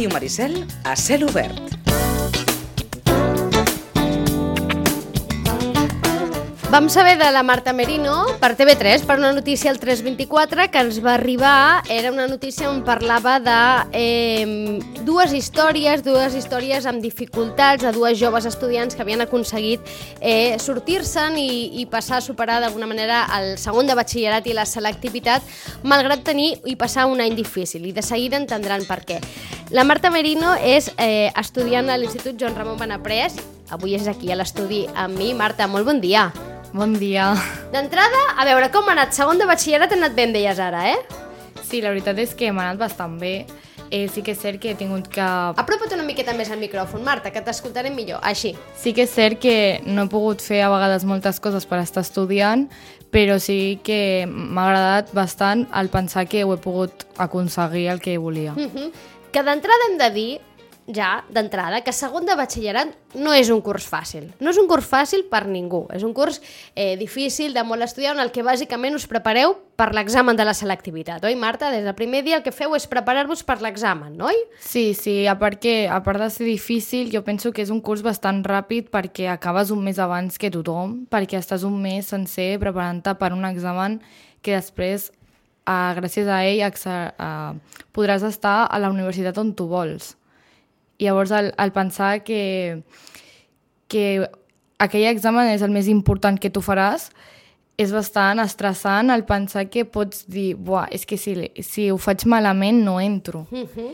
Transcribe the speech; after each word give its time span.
Ràdio 0.00 0.14
Maricel 0.16 0.54
a 0.88 0.94
cel 0.96 1.26
obert. 1.26 1.74
Vam 6.72 6.88
saber 6.88 7.18
de 7.18 7.28
la 7.34 7.42
Marta 7.42 7.74
Merino 7.76 8.14
per 8.40 8.54
TV3, 8.56 9.04
per 9.04 9.18
una 9.18 9.34
notícia 9.36 9.68
al 9.68 9.76
324 9.82 10.70
que 10.72 10.86
ens 10.86 11.02
va 11.04 11.18
arribar. 11.18 11.82
Era 11.92 12.14
una 12.14 12.24
notícia 12.32 12.70
on 12.70 12.80
parlava 12.86 13.36
de 13.44 13.58
eh, 13.92 14.80
dues 15.10 15.32
històries, 15.34 16.04
dues 16.06 16.36
històries 16.38 16.84
amb 16.86 17.02
dificultats 17.02 17.82
de 17.82 17.90
dues 17.94 18.18
joves 18.20 18.46
estudiants 18.46 18.94
que 18.94 19.02
havien 19.02 19.24
aconseguit 19.24 19.82
eh, 20.20 20.54
sortir-se'n 20.62 21.34
i, 21.40 21.80
i 21.82 21.86
passar 21.90 22.20
a 22.20 22.22
superar 22.24 22.60
d'alguna 22.62 22.86
manera 22.86 23.24
el 23.40 23.56
segon 23.58 23.90
de 23.90 23.96
batxillerat 23.98 24.46
i 24.46 24.54
la 24.54 24.66
selectivitat, 24.68 25.42
malgrat 25.82 26.22
tenir 26.26 26.52
i 26.70 26.76
passar 26.78 27.08
un 27.10 27.22
any 27.24 27.34
difícil. 27.34 27.88
I 27.90 27.94
de 27.96 28.04
seguida 28.06 28.38
entendran 28.38 28.86
per 28.86 29.00
què. 29.08 29.18
La 29.74 29.82
Marta 29.88 30.12
Merino 30.14 30.52
és 30.54 30.92
eh, 30.94 31.32
estudiant 31.40 31.90
a 31.90 31.98
l'Institut 31.98 32.38
Joan 32.38 32.54
Ramon 32.58 32.78
Benaprés. 32.78 33.40
Avui 33.74 33.96
és 33.98 34.06
aquí 34.10 34.30
a 34.30 34.38
l'estudi 34.38 34.84
amb 34.94 35.18
mi. 35.18 35.32
Marta, 35.34 35.66
molt 35.70 35.88
bon 35.90 35.98
dia. 36.02 36.28
Bon 36.70 36.94
dia. 36.94 37.32
D'entrada, 37.74 38.22
a 38.38 38.46
veure 38.46 38.70
com 38.70 38.86
ha 38.86 38.94
anat. 38.94 39.16
Segon 39.16 39.42
de 39.42 39.50
batxillerat 39.50 39.90
ha 39.90 39.98
anat 39.98 40.14
ben, 40.14 40.36
deies 40.36 40.62
ara, 40.62 40.86
eh? 40.92 41.00
Sí, 41.66 41.82
la 41.82 41.90
veritat 41.90 42.18
és 42.22 42.36
que 42.38 42.52
m'ha 42.54 42.68
anat 42.68 42.78
bastant 42.78 43.18
bé. 43.18 43.40
Eh, 43.90 44.06
sí 44.08 44.22
que 44.22 44.36
és 44.36 44.38
cert 44.38 44.60
que 44.62 44.70
he 44.70 44.78
tingut 44.78 45.08
que... 45.10 45.24
Apropa't 45.58 45.92
una 45.96 46.06
miqueta 46.06 46.34
més 46.38 46.50
al 46.54 46.60
micròfon, 46.62 47.02
Marta, 47.02 47.32
que 47.34 47.42
t'escoltarem 47.42 47.94
millor. 47.94 48.20
Així. 48.22 48.54
Sí 48.78 48.94
que 48.94 49.04
és 49.08 49.14
cert 49.14 49.40
que 49.42 49.80
no 49.86 50.06
he 50.06 50.12
pogut 50.12 50.42
fer 50.44 50.62
a 50.62 50.70
vegades 50.70 51.06
moltes 51.08 51.42
coses 51.42 51.66
per 51.66 51.80
estar 51.82 52.04
estudiant, 52.06 52.68
però 53.10 53.40
sí 53.42 53.80
que 53.82 54.28
m'ha 54.30 54.68
agradat 54.68 55.10
bastant 55.16 55.66
el 55.74 55.90
pensar 55.90 56.28
que 56.30 56.44
ho 56.44 56.54
he 56.54 56.60
pogut 56.62 57.04
aconseguir 57.18 57.88
el 57.90 58.00
que 58.00 58.18
volia. 58.18 58.54
Uh 58.54 58.70
-huh. 58.70 58.92
Que 59.32 59.42
d'entrada 59.42 59.90
hem 59.90 59.98
de 59.98 60.10
dir 60.10 60.40
ja, 60.94 61.24
d'entrada, 61.32 61.82
que 61.86 61.92
segon 61.92 62.26
de 62.28 62.36
batxillerat 62.38 62.92
no 63.18 63.32
és 63.34 63.50
un 63.50 63.62
curs 63.64 63.86
fàcil. 63.90 64.28
No 64.40 64.52
és 64.52 64.58
un 64.60 64.68
curs 64.70 64.86
fàcil 64.86 65.24
per 65.30 65.46
ningú. 65.48 65.86
És 65.94 66.04
un 66.06 66.14
curs 66.14 66.40
eh, 66.74 66.96
difícil, 67.00 67.54
de 67.54 67.64
molt 67.66 67.82
estudiar, 67.82 68.14
en 68.14 68.22
el 68.22 68.30
que 68.34 68.44
bàsicament 68.46 68.94
us 68.94 69.08
prepareu 69.10 69.56
per 69.80 69.90
l'examen 69.96 70.36
de 70.36 70.44
la 70.44 70.52
selectivitat, 70.52 71.24
oi, 71.24 71.34
Marta? 71.40 71.70
Des 71.72 71.86
del 71.86 71.96
primer 71.96 72.20
dia 72.26 72.36
el 72.36 72.44
que 72.44 72.52
feu 72.52 72.74
és 72.76 72.84
preparar-vos 72.90 73.42
per 73.48 73.60
l'examen, 73.64 74.18
oi? 74.20 74.36
Sí, 74.60 74.92
sí, 74.94 75.24
a 75.30 75.38
part, 75.40 75.56
que, 75.62 75.88
a 75.88 76.02
part 76.04 76.20
de 76.20 76.28
ser 76.30 76.44
difícil, 76.48 77.08
jo 77.14 77.24
penso 77.24 77.54
que 77.56 77.64
és 77.64 77.72
un 77.72 77.80
curs 77.80 78.04
bastant 78.04 78.42
ràpid 78.44 78.90
perquè 78.92 79.30
acabes 79.32 79.72
un 79.72 79.80
mes 79.86 79.98
abans 79.98 80.36
que 80.36 80.52
tothom, 80.52 81.06
perquè 81.10 81.40
estàs 81.40 81.64
un 81.64 81.80
mes 81.80 82.12
sencer 82.12 82.52
preparant-te 82.60 83.16
per 83.16 83.32
un 83.32 83.48
examen 83.48 83.98
que 84.44 84.58
després, 84.58 85.10
eh, 85.64 85.90
gràcies 85.96 86.28
a 86.28 86.44
ell, 86.44 86.60
eh, 86.60 87.80
podràs 87.92 88.22
estar 88.22 88.68
a 88.70 88.78
la 88.78 88.90
universitat 88.90 89.38
on 89.38 89.54
tu 89.54 89.66
vols. 89.66 90.16
Llavors, 91.00 91.32
el, 91.32 91.52
el 91.56 91.72
pensar 91.72 92.22
que, 92.22 92.82
que 93.88 94.04
aquell 94.78 95.08
examen 95.10 95.48
és 95.54 95.64
el 95.64 95.72
més 95.72 95.88
important 95.88 96.38
que 96.38 96.52
tu 96.52 96.62
faràs, 96.64 97.08
és 97.80 97.92
bastant 97.96 98.42
estressant 98.42 99.08
el 99.10 99.24
pensar 99.24 99.64
que 99.72 99.86
pots 99.88 100.26
dir, 100.28 100.52
buah, 100.60 100.90
és 100.92 101.06
que 101.08 101.16
si, 101.16 101.34
si 101.64 101.88
ho 101.90 101.96
faig 101.96 102.26
malament 102.28 102.84
no 102.84 103.00
entro. 103.00 103.46
Uh 103.50 103.64
-huh 103.64 103.92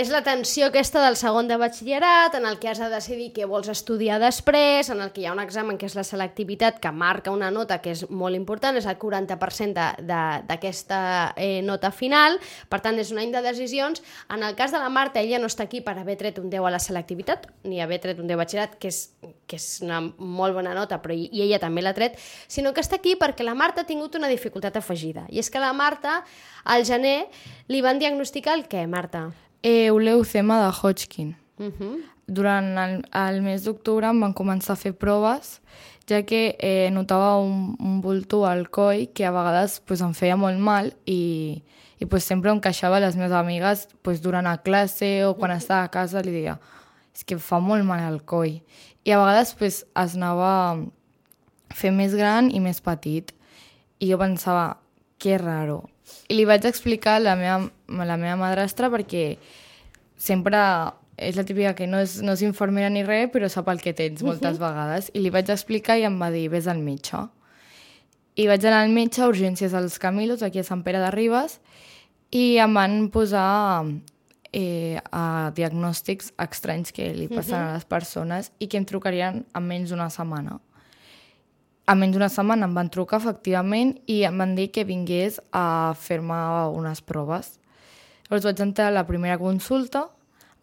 és 0.00 0.08
la 0.08 0.22
tensió 0.24 0.70
aquesta 0.70 1.02
del 1.04 1.16
segon 1.20 1.48
de 1.50 1.58
batxillerat, 1.60 2.32
en 2.38 2.46
el 2.48 2.56
que 2.60 2.70
has 2.70 2.78
de 2.80 2.86
decidir 2.88 3.26
què 3.36 3.44
vols 3.44 3.68
estudiar 3.68 4.16
després, 4.22 4.88
en 4.88 5.02
el 5.04 5.10
que 5.12 5.20
hi 5.20 5.26
ha 5.28 5.34
un 5.34 5.42
examen 5.42 5.76
que 5.76 5.84
és 5.90 5.96
la 5.98 6.04
selectivitat, 6.06 6.78
que 6.80 6.92
marca 6.92 7.34
una 7.34 7.50
nota 7.52 7.80
que 7.84 7.92
és 7.92 8.06
molt 8.08 8.38
important, 8.38 8.78
és 8.80 8.86
el 8.88 8.96
40% 8.96 9.84
d'aquesta 10.08 11.00
eh, 11.36 11.60
nota 11.66 11.90
final, 11.92 12.38
per 12.72 12.80
tant 12.80 12.96
és 13.02 13.10
un 13.12 13.20
any 13.20 13.34
de 13.34 13.42
decisions. 13.44 14.00
En 14.32 14.46
el 14.46 14.56
cas 14.56 14.72
de 14.72 14.80
la 14.80 14.88
Marta, 14.88 15.20
ella 15.20 15.42
no 15.42 15.50
està 15.52 15.66
aquí 15.68 15.82
per 15.84 15.98
haver 15.98 16.16
tret 16.22 16.40
un 16.40 16.48
10 16.48 16.64
a 16.64 16.72
la 16.72 16.80
selectivitat, 16.80 17.50
ni 17.68 17.82
haver 17.84 18.00
tret 18.00 18.24
un 18.24 18.30
10 18.30 18.38
a 18.38 18.40
batxillerat, 18.40 18.80
que 18.80 18.88
és, 18.88 19.02
que 19.50 19.60
és 19.60 19.68
una 19.84 20.00
molt 20.16 20.56
bona 20.56 20.72
nota, 20.76 21.02
però 21.04 21.12
i, 21.12 21.28
i 21.28 21.44
ella 21.44 21.60
també 21.60 21.84
l'ha 21.84 21.92
tret, 21.98 22.16
sinó 22.48 22.72
que 22.72 22.80
està 22.80 23.02
aquí 23.02 23.18
perquè 23.20 23.44
la 23.44 23.58
Marta 23.58 23.84
ha 23.84 23.90
tingut 23.90 24.16
una 24.16 24.32
dificultat 24.32 24.80
afegida. 24.80 25.28
I 25.28 25.44
és 25.44 25.52
que 25.52 25.60
la 25.60 25.74
Marta, 25.76 26.22
al 26.64 26.88
gener, 26.88 27.26
li 27.68 27.84
van 27.84 28.00
diagnosticar 28.00 28.56
el 28.56 28.64
què, 28.70 28.88
Marta? 28.88 29.28
Eh, 29.62 29.90
leucema 29.92 30.64
de 30.64 30.72
Hodgkin. 30.72 31.36
Uh 31.58 31.66
-huh. 31.66 31.96
Durant 32.26 32.78
el, 32.78 33.04
el 33.12 33.42
mes 33.42 33.64
d'octubre 33.64 34.06
em 34.06 34.20
van 34.20 34.34
començar 34.34 34.72
a 34.72 34.76
fer 34.76 34.92
proves, 34.92 35.60
ja 36.08 36.22
que 36.22 36.56
eh, 36.58 36.90
notava 36.90 37.36
un, 37.38 37.76
un 37.78 38.00
bulto 38.00 38.46
al 38.46 38.70
coll 38.70 39.08
que 39.12 39.26
a 39.26 39.30
vegades 39.30 39.80
pues, 39.80 40.00
em 40.00 40.14
feia 40.14 40.36
molt 40.36 40.58
mal 40.58 40.92
i, 41.04 41.62
i 41.98 42.06
pues, 42.06 42.24
sempre 42.24 42.50
em 42.50 42.60
queixava 42.60 42.96
a 42.96 43.00
les 43.00 43.16
meves 43.16 43.32
amigues 43.32 43.88
pues, 44.02 44.20
durant 44.22 44.46
a 44.46 44.58
classe 44.58 45.24
o 45.24 45.34
quan 45.34 45.50
estava 45.50 45.82
a 45.82 45.90
casa 45.90 46.22
li 46.22 46.32
deia 46.32 46.58
és 47.14 47.26
que 47.26 47.36
fa 47.38 47.60
molt 47.60 47.84
mal 47.84 48.00
al 48.00 48.22
coll. 48.24 48.60
I 49.04 49.12
a 49.12 49.18
vegades 49.20 49.54
pues, 49.58 49.82
es 49.84 50.16
anava 50.16 50.78
fer 51.74 51.92
més 51.92 52.14
gran 52.16 52.50
i 52.50 52.60
més 52.60 52.80
petit. 52.80 53.32
I 54.00 54.10
jo 54.12 54.18
pensava, 54.20 54.78
que 55.20 55.36
raro. 55.36 55.82
I 56.28 56.36
li 56.38 56.46
vaig 56.48 56.64
explicar 56.68 57.18
a 57.18 57.22
la 57.24 57.36
meva, 57.36 57.70
a 57.70 58.06
la 58.06 58.16
meva 58.16 58.36
madrastra 58.40 58.90
perquè 58.92 59.36
sempre 60.20 60.60
és 61.20 61.36
la 61.36 61.44
típica 61.44 61.74
que 61.76 61.86
no 61.86 62.00
és, 62.00 62.18
no 62.24 62.32
és 62.32 62.42
infermera 62.46 62.88
ni 62.92 63.02
res, 63.04 63.28
però 63.32 63.48
sap 63.52 63.68
el 63.68 63.82
que 63.82 63.92
tens 63.92 64.22
moltes 64.22 64.56
uh 64.56 64.62
-huh. 64.62 64.68
vegades. 64.68 65.10
I 65.14 65.20
li 65.20 65.30
vaig 65.30 65.50
explicar 65.50 65.98
i 65.98 66.04
em 66.04 66.20
va 66.20 66.30
dir, 66.30 66.48
vés 66.48 66.66
al 66.66 66.78
metge. 66.78 67.28
I 68.36 68.46
vaig 68.46 68.64
anar 68.64 68.84
al 68.84 68.90
metge 68.90 69.22
a 69.22 69.28
urgències 69.28 69.74
als 69.74 69.98
Camilos, 69.98 70.42
aquí 70.42 70.58
a 70.58 70.64
Sant 70.64 70.82
Pere 70.82 70.98
de 70.98 71.10
Ribes, 71.10 71.60
i 72.30 72.56
em 72.58 72.74
van 72.74 73.10
posar 73.10 73.84
eh, 74.52 74.98
a 75.12 75.52
diagnòstics 75.54 76.32
estranys 76.38 76.92
que 76.92 77.12
li 77.14 77.28
passen 77.28 77.54
uh 77.54 77.60
-huh. 77.60 77.70
a 77.70 77.74
les 77.74 77.84
persones 77.84 78.52
i 78.58 78.66
que 78.66 78.76
em 78.78 78.84
trucarien 78.84 79.44
en 79.54 79.62
menys 79.62 79.90
d'una 79.90 80.10
setmana 80.10 80.60
a 81.86 81.94
menys 81.94 82.14
d'una 82.14 82.28
setmana 82.30 82.68
em 82.68 82.74
van 82.76 82.90
trucar, 82.92 83.20
efectivament, 83.20 83.96
i 84.06 84.22
em 84.28 84.36
van 84.38 84.54
dir 84.54 84.70
que 84.74 84.86
vingués 84.86 85.40
a 85.52 85.92
fer-me 85.98 86.38
unes 86.76 87.02
proves. 87.02 87.56
Llavors 88.28 88.46
vaig 88.46 88.60
entrar 88.62 88.90
a 88.90 88.94
la 88.94 89.06
primera 89.08 89.38
consulta, 89.38 90.06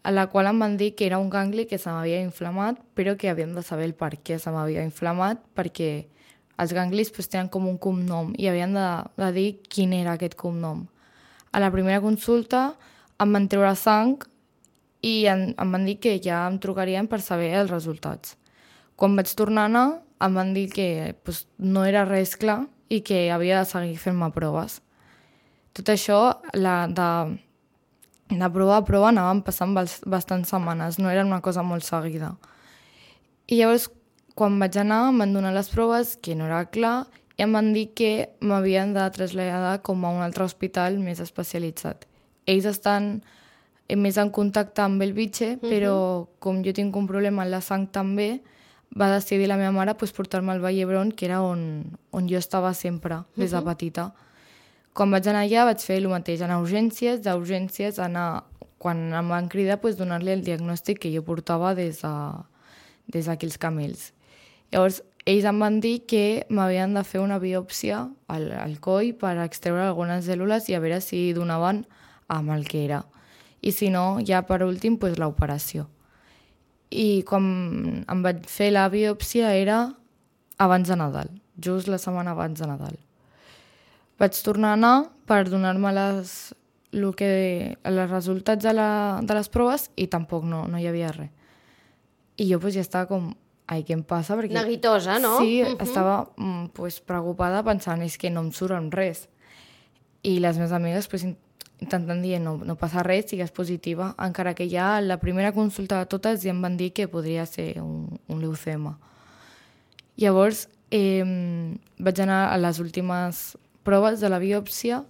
a 0.07 0.11
la 0.11 0.27
qual 0.31 0.47
em 0.47 0.59
van 0.59 0.77
dir 0.79 0.93
que 0.95 1.05
era 1.05 1.17
un 1.19 1.29
gangli 1.29 1.65
que 1.67 1.77
se 1.77 1.91
m'havia 1.91 2.21
inflamat, 2.23 2.79
però 2.95 3.17
que 3.19 3.27
havíem 3.27 3.51
de 3.57 3.63
saber 3.65 3.89
el 3.89 3.95
per 3.97 4.13
què 4.23 4.37
se 4.39 4.53
m'havia 4.55 4.85
inflamat, 4.87 5.41
perquè 5.53 6.07
els 6.57 6.73
ganglis 6.73 7.11
pues, 7.11 7.27
tenen 7.27 7.49
com 7.51 7.67
un 7.67 7.77
cognom 7.77 8.31
i 8.37 8.47
havien 8.47 8.73
de, 8.73 8.87
de 9.19 9.31
dir 9.35 9.47
quin 9.67 9.93
era 9.93 10.15
aquest 10.15 10.37
cognom. 10.39 10.85
A 11.51 11.59
la 11.59 11.71
primera 11.73 11.99
consulta 12.01 12.71
em 13.19 13.33
van 13.33 13.49
treure 13.51 13.75
sang 13.75 14.15
i 15.05 15.25
em, 15.29 15.49
em 15.53 15.75
van 15.75 15.85
dir 15.85 15.97
que 16.01 16.17
ja 16.23 16.45
em 16.47 16.57
trucarien 16.61 17.07
per 17.11 17.19
saber 17.21 17.51
els 17.59 17.71
resultats. 17.71 18.37
Quan 18.97 19.15
vaig 19.15 19.29
tornar 19.37 19.67
a 19.67 19.71
anar, 19.71 19.87
em 20.25 20.33
van 20.33 20.53
dir 20.55 20.67
que 20.73 21.15
pues, 21.23 21.45
no 21.57 21.85
era 21.85 22.05
res 22.05 22.35
clar 22.35 22.63
i 22.89 23.03
que 23.05 23.27
havia 23.31 23.61
de 23.61 23.69
seguir 23.69 23.97
fent-me 24.01 24.31
proves. 24.33 24.79
Tot 25.77 25.91
això, 25.93 26.19
la, 26.57 26.87
de, 26.89 27.09
de 28.33 28.49
prova 28.55 28.79
a 28.79 28.85
prova 28.87 29.11
anàvem 29.11 29.43
passant 29.45 29.75
bastants 29.77 30.49
setmanes, 30.49 30.97
no 30.97 31.11
era 31.13 31.25
una 31.25 31.43
cosa 31.45 31.61
molt 31.61 31.85
seguida. 31.85 32.33
I 33.47 33.61
llavors, 33.61 33.87
quan 34.33 34.57
vaig 34.59 34.79
anar, 34.81 35.03
em 35.11 35.21
van 35.21 35.37
donar 35.37 35.53
les 35.53 35.69
proves, 35.69 36.15
que 36.17 36.33
no 36.35 36.49
era 36.49 36.65
clar, 36.73 37.05
i 37.37 37.45
em 37.45 37.53
van 37.53 37.69
dir 37.75 37.91
que 37.93 38.11
m'havien 38.41 38.95
de 38.97 39.05
traslladar 39.13 39.77
com 39.85 40.03
a 40.05 40.13
un 40.15 40.25
altre 40.25 40.47
hospital 40.47 40.97
més 40.97 41.21
especialitzat. 41.21 42.07
Ells 42.49 42.65
estan 42.65 43.19
més 43.95 44.17
en 44.17 44.31
contacte 44.33 44.81
amb 44.81 45.01
el 45.05 45.13
bitxe, 45.13 45.53
uh 45.53 45.59
-huh. 45.61 45.69
però 45.69 46.27
com 46.39 46.63
jo 46.63 46.73
tinc 46.73 46.95
un 46.95 47.07
problema 47.07 47.43
en 47.43 47.51
la 47.51 47.61
sang 47.61 47.87
també, 47.91 48.41
va 48.95 49.09
decidir 49.11 49.47
la 49.47 49.57
meva 49.57 49.71
mare 49.71 49.95
pues, 49.95 50.11
portar-me 50.13 50.53
al 50.53 50.61
Vall 50.61 50.75
d'Hebron, 50.75 51.11
que 51.11 51.25
era 51.25 51.41
on, 51.41 51.97
on 52.11 52.29
jo 52.29 52.37
estava 52.37 52.73
sempre, 52.73 53.23
des 53.35 53.51
de 53.51 53.61
petita. 53.61 54.11
Quan 54.93 55.11
vaig 55.13 55.27
anar 55.29 55.43
allà 55.45 55.65
vaig 55.69 55.83
fer 55.83 55.99
el 56.01 56.07
mateix, 56.09 56.41
anar 56.41 56.57
a 56.57 56.63
urgències, 56.63 57.21
d'urgències 57.25 57.99
anar, 58.01 58.45
quan 58.81 59.11
em 59.13 59.33
van 59.33 59.49
cridar, 59.49 59.79
pues, 59.81 59.97
donar-li 59.97 60.33
el 60.33 60.45
diagnòstic 60.45 61.01
que 61.03 61.11
jo 61.13 61.23
portava 61.25 61.75
des 61.77 62.01
de, 62.01 62.13
des 63.13 63.29
d'aquells 63.29 63.59
camells. 63.61 64.11
Llavors, 64.71 65.01
ells 65.27 65.45
em 65.45 65.59
van 65.59 65.81
dir 65.83 65.99
que 66.07 66.45
m'havien 66.49 66.95
de 66.95 67.03
fer 67.03 67.21
una 67.21 67.37
biòpsia 67.39 68.07
al, 68.31 68.49
al 68.55 68.79
coll 68.79 69.13
per 69.19 69.35
extreure 69.43 69.83
algunes 69.83 70.25
cèl·lules 70.25 70.71
i 70.71 70.77
a 70.77 70.81
veure 70.81 71.01
si 71.03 71.33
donaven 71.35 71.83
amb 72.31 72.55
el 72.55 72.65
que 72.67 72.85
era. 72.85 73.03
I 73.61 73.73
si 73.73 73.91
no, 73.91 74.19
ja 74.25 74.45
per 74.47 74.63
últim, 74.63 74.97
pues, 74.97 75.19
l'operació 75.19 75.89
i 76.89 77.23
quan 77.27 78.05
em 78.07 78.21
vaig 78.23 78.45
fer 78.47 78.71
la 78.71 78.87
biòpsia 78.89 79.51
era 79.59 79.81
abans 80.57 80.87
de 80.87 80.95
Nadal, 80.95 81.29
just 81.59 81.87
la 81.91 81.99
setmana 81.99 82.31
abans 82.31 82.59
de 82.59 82.67
Nadal. 82.67 82.95
Vaig 84.17 84.37
tornar 84.43 84.73
a 84.73 84.77
anar 84.79 84.95
per 85.29 85.43
donar-me 85.49 85.91
les, 85.93 86.53
el 86.95 87.09
que, 87.15 87.77
els 87.83 88.09
resultats 88.09 88.63
de, 88.63 88.73
la, 88.73 89.19
de 89.21 89.37
les 89.37 89.49
proves 89.53 89.89
i 89.95 90.07
tampoc 90.07 90.47
no, 90.47 90.65
no 90.67 90.79
hi 90.79 90.87
havia 90.89 91.11
res. 91.13 91.33
I 92.37 92.47
jo 92.51 92.59
pues, 92.61 92.75
ja 92.77 92.83
estava 92.85 93.09
com, 93.09 93.31
ai, 93.67 93.83
què 93.85 93.95
em 93.97 94.03
passa? 94.05 94.37
Perquè, 94.37 94.53
Neguitosa, 94.53 95.17
no? 95.19 95.37
Sí, 95.41 95.61
uh 95.63 95.73
-huh. 95.73 95.83
estava 95.83 96.29
pues, 96.73 97.01
preocupada 97.01 97.63
pensant, 97.63 98.01
és 98.01 98.17
que 98.17 98.29
no 98.29 98.41
em 98.41 98.51
surt 98.51 98.73
amb 98.73 98.93
res. 98.93 99.27
I 100.23 100.39
les 100.39 100.57
meves 100.57 100.71
amigues 100.71 101.07
pues, 101.07 101.25
intentant 101.79 102.21
dir 102.23 102.39
no, 102.41 102.57
no 102.65 102.75
passa 102.75 103.03
res, 103.05 103.27
sigues 103.29 103.51
positiva, 103.51 104.13
encara 104.23 104.55
que 104.57 104.69
ja 104.69 104.97
la 105.01 105.19
primera 105.21 105.51
consulta 105.53 105.99
de 105.99 106.09
totes 106.09 106.41
ja 106.43 106.53
em 106.53 106.61
van 106.61 106.77
dir 106.77 106.91
que 106.93 107.07
podria 107.07 107.45
ser 107.45 107.75
un, 107.81 108.19
un 108.27 108.41
leucema. 108.41 108.97
Llavors, 110.17 110.67
eh, 110.89 111.23
vaig 111.99 112.21
anar 112.23 112.47
a 112.49 112.57
les 112.57 112.79
últimes 112.79 113.57
proves 113.85 114.19
de 114.19 114.29
la 114.29 114.39
biòpsia 114.41 115.03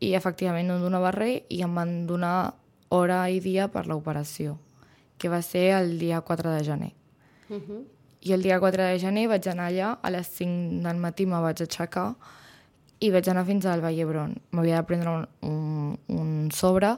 i 0.00 0.14
efectivament 0.14 0.68
no 0.68 0.78
em 0.78 0.84
donava 0.86 1.10
res 1.14 1.42
i 1.50 1.62
em 1.66 1.74
van 1.74 2.04
donar 2.06 2.54
hora 2.94 3.24
i 3.30 3.40
dia 3.42 3.66
per 3.72 3.86
l'operació, 3.90 4.58
que 5.18 5.28
va 5.32 5.42
ser 5.42 5.72
el 5.80 5.98
dia 5.98 6.20
4 6.20 6.50
de 6.50 6.62
gener. 6.64 6.92
Uh 7.48 7.58
-huh. 7.58 7.82
I 8.20 8.32
el 8.32 8.42
dia 8.42 8.60
4 8.60 8.82
de 8.82 8.98
gener 8.98 9.28
vaig 9.28 9.48
anar 9.48 9.70
allà, 9.70 9.98
a 10.00 10.10
les 10.10 10.26
5 10.28 10.82
del 10.82 10.96
matí 10.96 11.26
me 11.26 11.40
vaig 11.40 11.60
aixecar 11.60 12.14
i 13.04 13.10
vaig 13.12 13.28
anar 13.28 13.44
fins 13.48 13.66
al 13.68 13.82
Vall 13.84 13.96
d'Hebron. 13.98 14.34
M'havia 14.56 14.80
de 14.80 14.88
prendre 14.88 15.12
un, 15.12 15.26
un, 15.44 15.96
un 16.08 16.30
sobre 16.54 16.94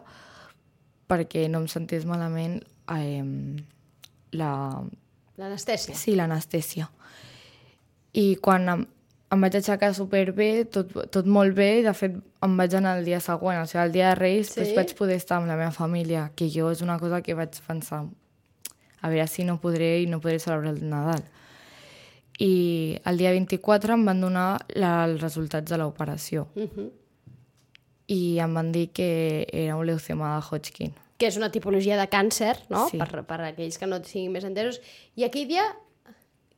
perquè 1.11 1.47
no 1.51 1.63
em 1.65 1.69
sentés 1.71 2.07
malament 2.07 2.61
eh, 2.95 3.23
la... 4.39 4.51
L'anestèsia? 5.37 5.95
Sí, 5.99 6.15
l'anestèsia. 6.19 6.89
I 8.17 8.37
quan 8.43 8.69
em, 8.73 8.85
em 9.35 9.43
vaig 9.45 9.59
aixecar 9.59 9.93
superbé, 9.95 10.65
tot, 10.73 10.93
tot 11.13 11.27
molt 11.29 11.55
bé, 11.59 11.69
i 11.81 11.87
de 11.87 11.93
fet 11.97 12.17
em 12.47 12.55
vaig 12.59 12.77
anar 12.79 12.97
el 12.99 13.09
dia 13.09 13.21
següent, 13.21 13.61
o 13.61 13.67
sigui, 13.69 13.83
el 13.85 13.95
dia 13.97 14.13
de 14.15 14.21
Reis, 14.21 14.49
Sí? 14.49 14.55
sí? 14.55 14.61
doncs 14.63 14.77
vaig 14.79 14.95
poder 14.99 15.19
estar 15.21 15.41
amb 15.41 15.51
la 15.51 15.59
meva 15.59 15.75
família, 15.75 16.31
que 16.35 16.49
jo 16.53 16.71
és 16.73 16.83
una 16.87 16.99
cosa 17.03 17.21
que 17.23 17.37
vaig 17.37 17.59
pensar, 17.67 18.05
a 19.03 19.11
veure 19.13 19.27
si 19.29 19.45
no 19.45 19.59
podré 19.61 19.99
i 20.03 20.07
no 20.11 20.23
podré 20.25 20.39
celebrar 20.43 20.73
el 20.75 20.87
Nadal. 20.89 21.27
I 22.39 22.99
el 23.05 23.17
dia 23.19 23.31
24 23.33 23.95
em 23.95 24.05
van 24.05 24.21
donar 24.21 24.59
la, 24.77 25.05
els 25.07 25.21
resultats 25.23 25.71
de 25.71 25.79
l'operació 25.81 26.47
Uh 26.55 26.67
-huh. 26.69 26.91
i 28.09 28.39
em 28.39 28.55
van 28.55 28.73
dir 28.73 28.91
que 28.93 29.47
era 29.53 29.77
un 29.77 29.87
leucema 29.87 30.37
de 30.37 30.45
Hodgkin. 30.51 30.93
Que 31.19 31.27
és 31.29 31.37
una 31.37 31.51
tipologia 31.51 31.97
de 31.97 32.09
càncer, 32.11 32.59
no? 32.69 32.89
Sí. 32.91 32.99
Per, 32.99 33.25
per 33.25 33.41
aquells 33.41 33.79
que 33.79 33.87
no 33.87 34.03
siguin 34.05 34.33
més 34.33 34.45
entesos. 34.45 34.81
I 35.17 35.25
aquell 35.25 35.49
dia, 35.49 35.65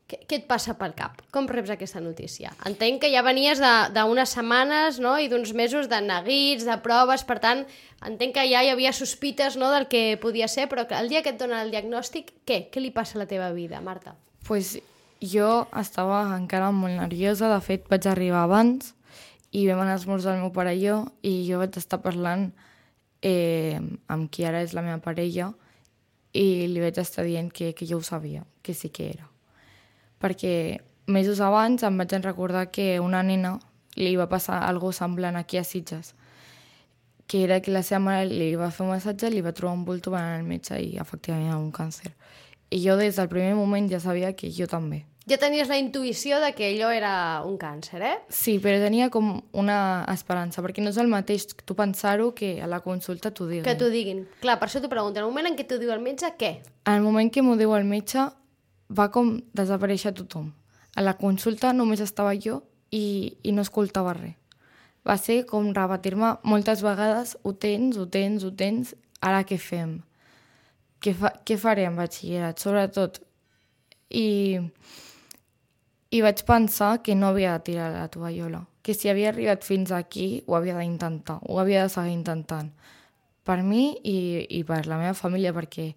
què, 0.08 0.18
què 0.26 0.34
et 0.40 0.46
passa 0.48 0.74
pel 0.76 0.94
cap? 0.94 1.22
Com 1.30 1.46
reps 1.46 1.70
aquesta 1.70 2.00
notícia? 2.00 2.50
Entenc 2.66 3.00
que 3.00 3.10
ja 3.12 3.22
venies 3.22 3.58
de- 3.60 3.88
d'unes 3.94 4.28
setmanes 4.30 4.98
no? 4.98 5.16
i 5.18 5.28
d'uns 5.28 5.54
mesos 5.54 5.88
de 5.88 6.00
neguits, 6.00 6.64
de 6.64 6.76
proves, 6.78 7.22
per 7.24 7.38
tant, 7.38 7.66
entenc 8.04 8.34
que 8.34 8.48
ja 8.50 8.64
hi 8.64 8.70
havia 8.70 8.92
sospites 8.92 9.56
no? 9.56 9.70
del 9.70 9.86
que 9.86 10.18
podia 10.20 10.48
ser, 10.48 10.68
però 10.68 10.84
el 11.00 11.08
dia 11.08 11.22
que 11.22 11.30
et 11.30 11.38
donen 11.38 11.58
el 11.60 11.70
diagnòstic, 11.70 12.32
què? 12.44 12.68
Què 12.72 12.80
li 12.80 12.90
passa 12.90 13.16
a 13.16 13.20
la 13.20 13.26
teva 13.26 13.52
vida, 13.52 13.80
Marta? 13.80 14.16
pues 14.46 14.78
jo 15.20 15.66
estava 15.76 16.22
encara 16.36 16.70
molt 16.72 16.94
nerviosa, 16.98 17.50
de 17.50 17.60
fet 17.64 17.88
vaig 17.90 18.06
arribar 18.06 18.44
abans 18.46 18.94
i 19.50 19.66
vam 19.68 19.80
anar 19.82 19.96
a 19.96 20.00
esmorzar 20.00 20.36
el 20.36 20.42
meu 20.42 20.52
pare 20.52 20.74
i 20.76 20.82
jo 20.84 20.98
i 21.22 21.48
jo 21.48 21.58
vaig 21.62 21.76
estar 21.80 22.00
parlant 22.04 22.50
eh, 23.22 23.80
amb 24.08 24.28
qui 24.30 24.44
ara 24.44 24.62
és 24.62 24.74
la 24.76 24.84
meva 24.84 25.00
parella 25.02 25.52
i 26.36 26.68
li 26.68 26.82
vaig 26.82 26.98
estar 27.00 27.24
dient 27.24 27.50
que, 27.52 27.72
que 27.74 27.86
jo 27.88 27.98
ho 27.98 28.04
sabia, 28.04 28.44
que 28.62 28.74
sí 28.74 28.90
que 28.90 29.08
era. 29.10 29.26
Perquè 30.20 30.80
mesos 31.08 31.40
abans 31.40 31.82
em 31.82 31.98
vaig 31.98 32.12
recordar 32.22 32.68
que 32.70 33.00
una 33.00 33.22
nena 33.22 33.56
li 33.96 34.14
va 34.16 34.28
passar 34.28 34.62
algo 34.66 34.92
semblant 34.92 35.36
aquí 35.36 35.58
a 35.58 35.64
Sitges, 35.64 36.14
que 37.26 37.42
era 37.44 37.60
que 37.60 37.72
la 37.72 37.82
seva 37.82 38.00
mare 38.00 38.28
li 38.28 38.54
va 38.56 38.70
fer 38.70 38.86
un 38.86 38.92
massatge, 38.94 39.30
li 39.30 39.42
va 39.44 39.52
trobar 39.52 39.76
un 39.76 39.84
bulto 39.84 40.12
van 40.12 40.24
anar 40.24 40.38
al 40.40 40.46
metge 40.48 40.78
i 40.80 40.96
efectivament 41.00 41.56
un 41.56 41.72
càncer. 41.72 42.12
I 42.70 42.82
jo 42.84 42.96
des 43.00 43.16
del 43.16 43.28
primer 43.28 43.54
moment 43.56 43.88
ja 43.90 44.00
sabia 44.00 44.34
que 44.36 44.50
jo 44.52 44.66
també. 44.68 45.04
Ja 45.28 45.36
tenies 45.36 45.68
la 45.68 45.76
intuïció 45.76 46.38
de 46.40 46.54
que 46.56 46.70
allò 46.70 46.88
era 46.88 47.42
un 47.44 47.58
càncer, 47.60 48.00
eh? 48.00 48.14
Sí, 48.32 48.56
però 48.64 48.78
tenia 48.80 49.10
com 49.12 49.42
una 49.52 50.06
esperança, 50.08 50.62
perquè 50.64 50.80
no 50.80 50.88
és 50.88 50.96
el 50.96 51.10
mateix 51.12 51.44
tu 51.68 51.76
pensar-ho 51.76 52.30
que 52.36 52.54
a 52.64 52.68
la 52.70 52.80
consulta 52.80 53.28
t'ho 53.30 53.44
diguin. 53.48 53.66
Que 53.66 53.76
t'ho 53.76 53.90
diguin. 53.92 54.22
Clar, 54.40 54.56
per 54.56 54.70
això 54.70 54.80
t'ho 54.80 54.88
pregunto. 54.88 55.20
En 55.20 55.26
el 55.26 55.28
moment 55.28 55.50
en 55.50 55.58
què 55.58 55.68
t'ho 55.68 55.76
diu 55.80 55.92
el 55.92 56.00
metge, 56.00 56.32
què? 56.40 56.54
En 56.86 56.96
el 56.96 57.04
moment 57.04 57.28
que 57.32 57.44
m'ho 57.44 57.58
diu 57.60 57.76
el 57.76 57.84
metge, 57.84 58.24
va 58.88 59.10
com 59.12 59.36
desaparèixer 59.52 60.14
tothom. 60.16 60.48
A 60.96 61.04
la 61.04 61.18
consulta 61.20 61.74
només 61.76 62.00
estava 62.00 62.32
jo 62.32 62.62
i, 62.90 63.36
i 63.44 63.52
no 63.52 63.62
escoltava 63.66 64.16
res. 64.16 64.36
Va 65.04 65.16
ser 65.20 65.42
com 65.48 65.70
repetir-me 65.76 66.34
moltes 66.44 66.80
vegades 66.84 67.36
ho 67.44 67.52
tens, 67.52 67.96
ho 67.96 68.08
tens, 68.08 68.44
ho 68.44 68.50
tens, 68.52 68.96
ara 69.20 69.44
què 69.44 69.60
fem? 69.60 69.98
Què, 71.00 71.12
fa, 71.14 71.30
què 71.46 71.56
faré 71.60 71.84
en 71.86 71.96
batxillerat? 71.98 72.58
Sobretot. 72.58 73.20
I, 74.10 74.58
I 76.10 76.20
vaig 76.24 76.42
pensar 76.48 77.02
que 77.04 77.14
no 77.14 77.28
havia 77.28 77.52
de 77.58 77.64
tirar 77.68 77.90
la 77.92 78.06
tovallola, 78.08 78.62
que 78.82 78.94
si 78.96 79.10
havia 79.12 79.28
arribat 79.30 79.64
fins 79.66 79.92
aquí 79.92 80.42
ho 80.46 80.56
havia 80.56 80.78
d'intentar, 80.78 81.38
ho 81.44 81.58
havia 81.60 81.82
de 81.84 81.92
seguir 81.92 82.14
intentant. 82.16 82.70
Per 83.44 83.58
mi 83.64 83.90
i, 84.04 84.46
i 84.58 84.62
per 84.64 84.86
la 84.88 84.98
meva 85.00 85.14
família, 85.16 85.52
perquè 85.56 85.90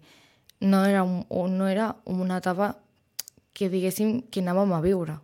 no 0.68 0.84
era, 0.84 1.02
un- 1.02 1.24
no 1.56 1.66
era 1.68 1.94
una 2.04 2.38
etapa 2.38 2.76
que 3.52 3.68
diguéssim 3.72 4.22
que 4.30 4.40
anàvem 4.40 4.72
a 4.72 4.80
viure. 4.84 5.18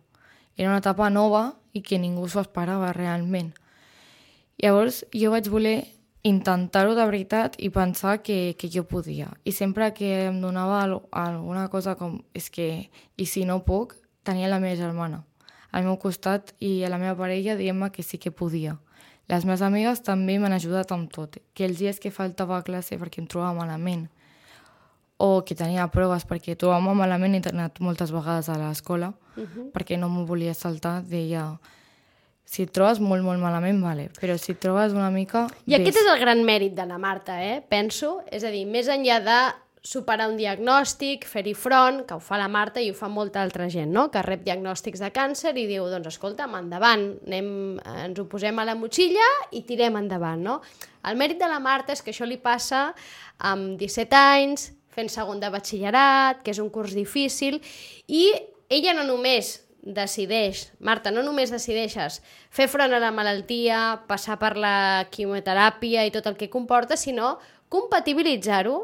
Era 0.57 0.69
una 0.73 0.81
etapa 0.81 1.09
nova 1.09 1.53
i 1.73 1.81
que 1.81 1.97
ningú 2.01 2.27
s'ho 2.27 2.41
esperava 2.41 2.91
realment. 2.93 3.53
Llavors 4.59 5.05
jo 5.15 5.31
vaig 5.31 5.47
voler 5.49 5.77
intentar-ho 6.23 6.95
de 6.95 7.05
veritat 7.05 7.55
i 7.57 7.69
pensar 7.69 8.21
que, 8.21 8.55
que 8.59 8.69
jo 8.69 8.83
podia. 8.83 9.31
I 9.45 9.51
sempre 9.51 9.93
que 9.93 10.25
em 10.27 10.41
donava 10.41 10.83
al- 10.83 11.01
alguna 11.11 11.69
cosa 11.69 11.95
com 11.95 12.21
és 12.33 12.49
que, 12.49 12.89
i 13.15 13.25
si 13.25 13.45
no 13.45 13.63
puc, 13.63 13.95
tenia 14.23 14.49
la 14.49 14.59
meva 14.59 14.75
germana 14.75 15.23
al 15.71 15.83
meu 15.85 15.97
costat 16.01 16.53
i 16.59 16.83
a 16.83 16.89
la 16.89 16.97
meva 16.97 17.15
parella 17.17 17.57
dient-me 17.57 17.91
que 17.91 18.03
sí 18.03 18.17
que 18.17 18.31
podia. 18.31 18.77
Les 19.29 19.45
meves 19.45 19.61
amigues 19.61 20.01
també 20.01 20.39
m'han 20.41 20.55
ajudat 20.55 20.91
amb 20.91 21.11
tot, 21.13 21.37
que 21.53 21.67
els 21.67 21.77
dies 21.77 21.99
que 22.01 22.11
faltava 22.11 22.57
a 22.57 22.65
classe 22.65 22.97
perquè 22.97 23.21
em 23.21 23.27
trobava 23.29 23.53
malament, 23.53 24.07
o 25.21 25.43
que 25.45 25.53
tenia 25.55 25.85
proves 25.93 26.25
perquè 26.25 26.55
trobava 26.57 26.95
malament 26.95 27.35
i 27.37 27.41
he 27.43 27.51
anat 27.51 27.79
moltes 27.83 28.11
vegades 28.15 28.49
a 28.49 28.57
l'escola, 28.57 29.13
uh 29.37 29.43
-huh. 29.43 29.71
perquè 29.71 29.99
no 29.99 30.09
m'ho 30.09 30.25
volia 30.25 30.53
saltar, 30.53 31.03
deia 31.03 31.59
si 32.49 32.65
et 32.65 32.71
trobes 32.73 32.97
molt, 32.97 33.21
molt 33.21 33.37
malament, 33.41 33.77
vale, 33.83 34.07
però 34.17 34.33
si 34.41 34.55
et 34.55 34.61
trobes 34.61 34.95
una 34.95 35.11
mica... 35.13 35.45
I 35.69 35.77
aquest 35.77 35.99
és 36.01 36.07
el 36.09 36.17
gran 36.21 36.41
mèrit 36.47 36.73
de 36.73 36.85
la 36.89 36.97
Marta, 36.97 37.37
eh? 37.45 37.59
penso. 37.61 38.23
És 38.33 38.45
a 38.47 38.49
dir, 38.49 38.63
més 38.65 38.89
enllà 38.89 39.19
de 39.21 39.39
superar 39.85 40.25
un 40.31 40.35
diagnòstic, 40.39 41.27
fer-hi 41.29 41.53
front, 41.53 42.01
que 42.09 42.17
ho 42.17 42.23
fa 42.23 42.39
la 42.41 42.49
Marta 42.51 42.81
i 42.81 42.89
ho 42.89 42.97
fa 42.97 43.07
molta 43.07 43.43
altra 43.45 43.69
gent, 43.69 43.93
no? 43.93 44.07
que 44.11 44.25
rep 44.25 44.41
diagnòstics 44.47 45.05
de 45.05 45.11
càncer 45.13 45.53
i 45.61 45.67
diu, 45.69 45.85
doncs 45.93 46.09
escolta'm, 46.09 46.57
endavant, 46.57 47.05
anem, 47.29 47.53
ens 48.07 48.19
ho 48.19 48.25
posem 48.31 48.59
a 48.59 48.65
la 48.67 48.75
motxilla 48.75 49.29
i 49.53 49.61
tirem 49.69 50.01
endavant. 50.01 50.41
No? 50.49 50.59
El 51.05 51.21
mèrit 51.21 51.39
de 51.39 51.47
la 51.53 51.61
Marta 51.63 51.93
és 51.93 52.01
que 52.01 52.11
això 52.15 52.27
li 52.27 52.41
passa 52.41 52.89
amb 53.37 53.77
17 53.79 54.25
anys, 54.33 54.71
fent 54.89 55.13
segon 55.13 55.39
de 55.39 55.53
batxillerat, 55.53 56.41
que 56.43 56.51
és 56.51 56.59
un 56.59 56.73
curs 56.73 56.97
difícil, 56.97 57.61
i 58.09 58.25
ella 58.73 58.97
no 58.97 59.05
només 59.05 59.59
decideix, 59.83 60.69
Marta, 60.79 61.11
no 61.11 61.23
només 61.23 61.51
decideixes 61.53 62.19
fer 62.51 62.67
front 62.67 62.93
a 62.93 62.99
la 62.99 63.11
malaltia, 63.15 64.01
passar 64.07 64.37
per 64.41 64.55
la 64.59 65.05
quimioteràpia 65.11 66.05
i 66.05 66.11
tot 66.11 66.27
el 66.27 66.35
que 66.37 66.49
comporta, 66.51 66.97
sinó 66.97 67.37
compatibilitzar-ho 67.69 68.77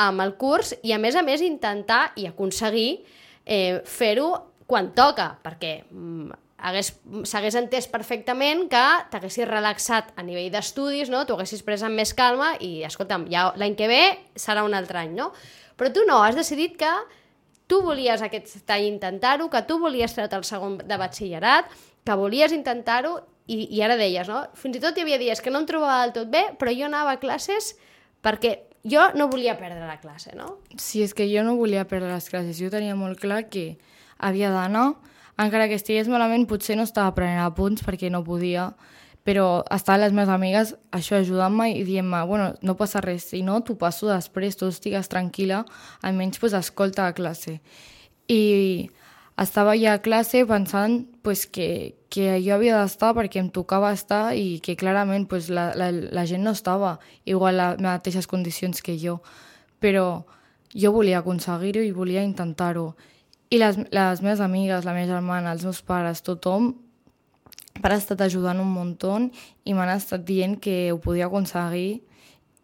amb 0.00 0.22
el 0.24 0.34
curs 0.40 0.74
i, 0.82 0.92
a 0.94 0.98
més 1.02 1.16
a 1.16 1.22
més, 1.26 1.42
intentar 1.44 2.12
i 2.16 2.26
aconseguir 2.30 3.02
eh, 3.44 3.80
fer-ho 3.84 4.30
quan 4.70 4.92
toca, 4.96 5.34
perquè 5.42 5.80
mm, 5.90 6.30
hagués- 6.70 6.94
s'hagués 7.28 7.56
entès 7.58 7.88
perfectament 7.90 8.66
que 8.70 8.84
t'haguessis 9.12 9.48
relaxat 9.48 10.12
a 10.16 10.22
nivell 10.24 10.50
d'estudis, 10.54 11.10
no? 11.12 11.24
t'ho 11.26 11.36
haguessis 11.36 11.64
pres 11.66 11.82
amb 11.84 11.98
més 11.98 12.14
calma 12.14 12.54
i, 12.60 12.80
escolta'm, 12.86 13.26
ja 13.32 13.50
l'any 13.60 13.74
que 13.76 13.88
ve 13.90 14.02
serà 14.38 14.64
un 14.64 14.76
altre 14.78 15.02
any, 15.02 15.12
no? 15.16 15.32
Però 15.76 15.90
tu 15.92 16.04
no, 16.06 16.20
has 16.22 16.36
decidit 16.36 16.76
que 16.80 16.90
tu 17.70 17.80
volies 17.86 18.22
aquest 18.26 18.70
any 18.74 18.88
intentar-ho, 18.90 19.46
que 19.50 19.62
tu 19.68 19.78
volies 19.78 20.14
treure 20.16 20.40
el 20.40 20.46
segon 20.48 20.80
de 20.82 20.98
batxillerat, 20.98 21.70
que 22.04 22.16
volies 22.18 22.54
intentar-ho 22.56 23.20
i, 23.46 23.62
i 23.76 23.82
ara 23.86 23.98
deies, 23.98 24.28
no? 24.30 24.42
Fins 24.58 24.78
i 24.78 24.82
tot 24.82 24.98
hi 24.98 25.04
havia 25.06 25.20
dies 25.22 25.42
que 25.42 25.52
no 25.54 25.62
em 25.62 25.68
trobava 25.68 26.02
del 26.04 26.14
tot 26.16 26.32
bé, 26.32 26.48
però 26.58 26.74
jo 26.74 26.88
anava 26.88 27.14
a 27.14 27.22
classes 27.22 27.74
perquè 28.24 28.56
jo 28.82 29.04
no 29.14 29.28
volia 29.30 29.56
perdre 29.58 29.86
la 29.86 30.00
classe, 30.00 30.34
no? 30.36 30.58
Sí, 30.76 31.04
és 31.04 31.14
que 31.14 31.28
jo 31.30 31.44
no 31.46 31.56
volia 31.58 31.86
perdre 31.88 32.12
les 32.12 32.28
classes. 32.32 32.58
Jo 32.58 32.70
tenia 32.72 32.96
molt 32.96 33.20
clar 33.20 33.44
que 33.52 33.78
havia 34.18 34.50
d'anar, 34.52 34.94
encara 35.40 35.68
que 35.68 35.78
estigués 35.78 36.08
malament, 36.08 36.46
potser 36.48 36.76
no 36.76 36.86
estava 36.88 37.14
prenent 37.16 37.44
apunts 37.44 37.84
perquè 37.86 38.10
no 38.12 38.24
podia, 38.24 38.70
però 39.24 39.62
estaven 39.70 40.00
les 40.00 40.14
meves 40.16 40.32
amigues 40.32 40.72
això 40.96 41.18
ajudant-me 41.18 41.68
i 41.74 41.84
dient-me, 41.84 42.22
bueno, 42.26 42.54
no 42.62 42.76
passa 42.78 43.02
res, 43.04 43.28
si 43.32 43.42
no, 43.44 43.60
t'ho 43.60 43.76
passo 43.78 44.08
després, 44.08 44.56
tu 44.56 44.70
estigues 44.70 45.10
tranquil·la, 45.12 45.64
almenys 46.06 46.40
pues, 46.40 46.56
escolta 46.56 47.06
a 47.06 47.14
classe. 47.16 47.60
I 48.30 48.88
estava 49.40 49.76
ja 49.76 49.94
a 49.96 50.02
classe 50.02 50.44
pensant 50.48 51.04
pues, 51.22 51.46
que, 51.46 51.96
que 52.08 52.40
jo 52.44 52.56
havia 52.56 52.80
d'estar 52.80 53.12
perquè 53.16 53.42
em 53.42 53.52
tocava 53.52 53.92
estar 53.92 54.34
i 54.36 54.58
que 54.64 54.76
clarament 54.80 55.28
pues, 55.28 55.50
la, 55.52 55.70
la, 55.76 55.90
la 55.92 56.26
gent 56.26 56.44
no 56.46 56.56
estava 56.56 56.98
igual 57.24 57.60
a 57.60 57.72
les 57.74 57.84
mateixes 57.84 58.28
condicions 58.30 58.80
que 58.82 58.96
jo. 59.00 59.20
Però 59.80 60.24
jo 60.72 60.92
volia 60.92 61.20
aconseguir-ho 61.20 61.84
i 61.84 61.92
volia 61.92 62.24
intentar-ho. 62.24 62.94
I 63.50 63.58
les, 63.58 63.76
les 63.90 64.20
meves 64.22 64.40
amigues, 64.40 64.84
la 64.86 64.94
meva 64.94 65.16
germana, 65.16 65.52
els 65.52 65.64
meus 65.66 65.82
pares, 65.82 66.22
tothom 66.22 66.74
ha 67.82 67.96
estat 67.96 68.20
ajudant 68.20 68.60
un 68.60 68.70
muntó 68.72 69.16
i 69.64 69.74
m'han 69.74 69.94
estat 69.94 70.24
dient 70.26 70.58
que 70.60 70.92
ho 70.92 70.98
podia 71.00 71.26
aconseguir 71.30 72.02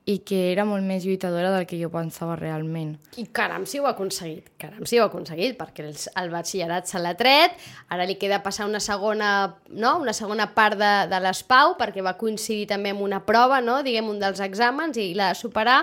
i 0.06 0.20
que 0.22 0.52
era 0.52 0.62
molt 0.62 0.86
més 0.86 1.02
lluitadora 1.02 1.50
del 1.50 1.64
que 1.66 1.78
jo 1.80 1.88
pensava 1.90 2.36
realment. 2.38 2.92
I 3.18 3.24
caram, 3.34 3.64
si 3.66 3.80
ho 3.82 3.88
ha 3.88 3.94
aconseguit, 3.96 4.52
caram, 4.62 4.84
si 4.86 5.00
ho 5.00 5.02
ha 5.02 5.08
aconseguit, 5.10 5.56
perquè 5.58 5.82
el, 5.82 5.96
el 6.22 6.30
batxillerat 6.30 6.86
se 6.86 7.00
l'ha 7.02 7.16
tret, 7.18 7.56
ara 7.90 8.06
li 8.06 8.14
queda 8.14 8.38
passar 8.44 8.68
una 8.70 8.78
segona, 8.78 9.30
no? 9.66 9.96
una 10.04 10.14
segona 10.14 10.46
part 10.54 10.78
de, 10.78 10.92
de 11.10 11.20
l'ESPAU, 11.24 11.74
perquè 11.80 12.06
va 12.06 12.14
coincidir 12.20 12.68
també 12.70 12.94
amb 12.94 13.02
una 13.02 13.24
prova, 13.26 13.58
no? 13.58 13.80
diguem, 13.82 14.06
un 14.14 14.22
dels 14.22 14.38
exàmens, 14.46 14.94
i 15.02 15.10
l'ha 15.18 15.32
de 15.34 15.40
superar. 15.42 15.80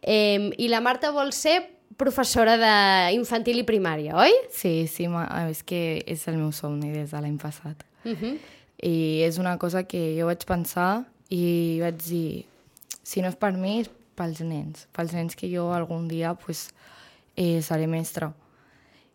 Eh, 0.00 0.52
I 0.54 0.70
la 0.70 0.78
Marta 0.84 1.10
vol 1.10 1.34
ser 1.34 1.58
professora 1.98 2.54
d'infantil 2.60 3.58
i 3.58 3.66
primària, 3.66 4.14
oi? 4.22 4.38
Sí, 4.54 4.84
sí, 4.86 5.10
és 5.50 5.66
que 5.66 5.82
és 6.06 6.28
el 6.30 6.38
meu 6.38 6.54
somni 6.54 6.94
des 6.94 7.10
de 7.10 7.26
l'any 7.26 7.40
passat. 7.42 7.82
Uh 8.04 8.14
-huh. 8.14 8.38
I 8.84 9.24
és 9.24 9.38
una 9.40 9.56
cosa 9.58 9.86
que 9.88 10.12
jo 10.18 10.28
vaig 10.28 10.44
pensar 10.44 11.06
i 11.32 11.80
vaig 11.80 12.02
dir, 12.04 12.44
si 13.02 13.22
no 13.24 13.30
és 13.32 13.38
per 13.40 13.54
mi, 13.56 13.78
és 13.80 13.90
pels 14.14 14.42
nens, 14.44 14.86
pels 14.94 15.14
nens 15.16 15.36
que 15.38 15.48
jo 15.50 15.70
algun 15.72 16.06
dia 16.08 16.34
pues, 16.36 16.68
eh, 17.36 17.62
seré 17.64 17.88
mestra. 17.90 18.32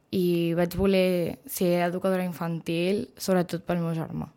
I 0.09 0.55
vaig 0.57 0.73
voler 0.73 1.37
ser 1.45 1.83
educadora 1.85 2.25
infantil, 2.25 3.07
sobretot 3.17 3.65
pel 3.67 3.83
meu 3.83 3.93
germà. 3.93 4.31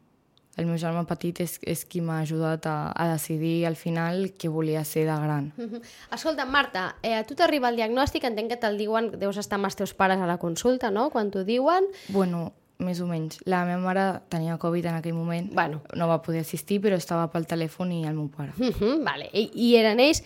El 0.60 0.66
meu 0.68 0.76
germà 0.76 1.06
petit 1.08 1.38
és, 1.40 1.54
és 1.64 1.80
qui 1.88 2.02
m'ha 2.04 2.18
ajudat 2.20 2.66
a, 2.68 2.76
a 2.92 3.06
decidir 3.14 3.64
al 3.64 3.76
final 3.80 4.26
què 4.36 4.50
volia 4.52 4.82
ser 4.84 5.06
de 5.08 5.16
gran. 5.24 5.52
Uh 5.56 5.64
-huh. 5.64 5.80
Escolta, 6.12 6.44
Marta, 6.44 6.96
eh, 7.02 7.14
a 7.16 7.24
tu 7.24 7.34
t'arriba 7.34 7.70
el 7.70 7.76
diagnòstic, 7.76 8.24
entenc 8.24 8.50
que 8.50 8.60
te'l 8.60 8.76
diuen, 8.76 9.18
deus 9.18 9.38
estar 9.38 9.56
amb 9.56 9.64
els 9.64 9.76
teus 9.76 9.94
pares 9.94 10.20
a 10.20 10.26
la 10.26 10.36
consulta, 10.36 10.90
no?, 10.90 11.08
quan 11.08 11.30
t'ho 11.30 11.44
diuen. 11.44 11.84
Bueno, 12.08 12.52
més 12.78 13.00
o 13.00 13.06
menys. 13.06 13.38
La 13.46 13.64
meva 13.68 13.80
mare 13.82 14.06
tenia 14.32 14.58
Covid 14.58 14.86
en 14.90 14.96
aquell 15.00 15.14
moment, 15.14 15.50
bueno. 15.52 15.82
no 15.94 16.08
va 16.08 16.22
poder 16.22 16.40
assistir, 16.40 16.80
però 16.80 16.96
estava 16.96 17.28
pel 17.30 17.46
telèfon 17.46 17.92
i 17.92 18.04
el 18.06 18.14
meu 18.14 18.28
pare. 18.28 18.52
Uh 18.58 18.72
-huh, 18.72 19.04
vale. 19.04 19.28
I, 19.32 19.50
I 19.54 19.76
eren 19.76 20.00
ells 20.00 20.22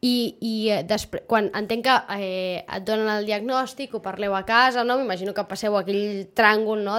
i, 0.00 0.36
i 0.40 0.52
eh, 0.72 0.80
després, 0.88 1.26
quan 1.28 1.50
entenc 1.56 1.84
que 1.84 1.94
eh, 2.16 2.62
et 2.64 2.84
donen 2.88 3.08
el 3.12 3.26
diagnòstic, 3.28 3.92
ho 3.92 4.00
parleu 4.00 4.32
a 4.34 4.46
casa, 4.48 4.84
no? 4.84 4.96
m'imagino 4.96 5.34
que 5.36 5.44
passeu 5.44 5.76
aquell 5.76 6.24
tràngol 6.36 6.80
no? 6.86 6.96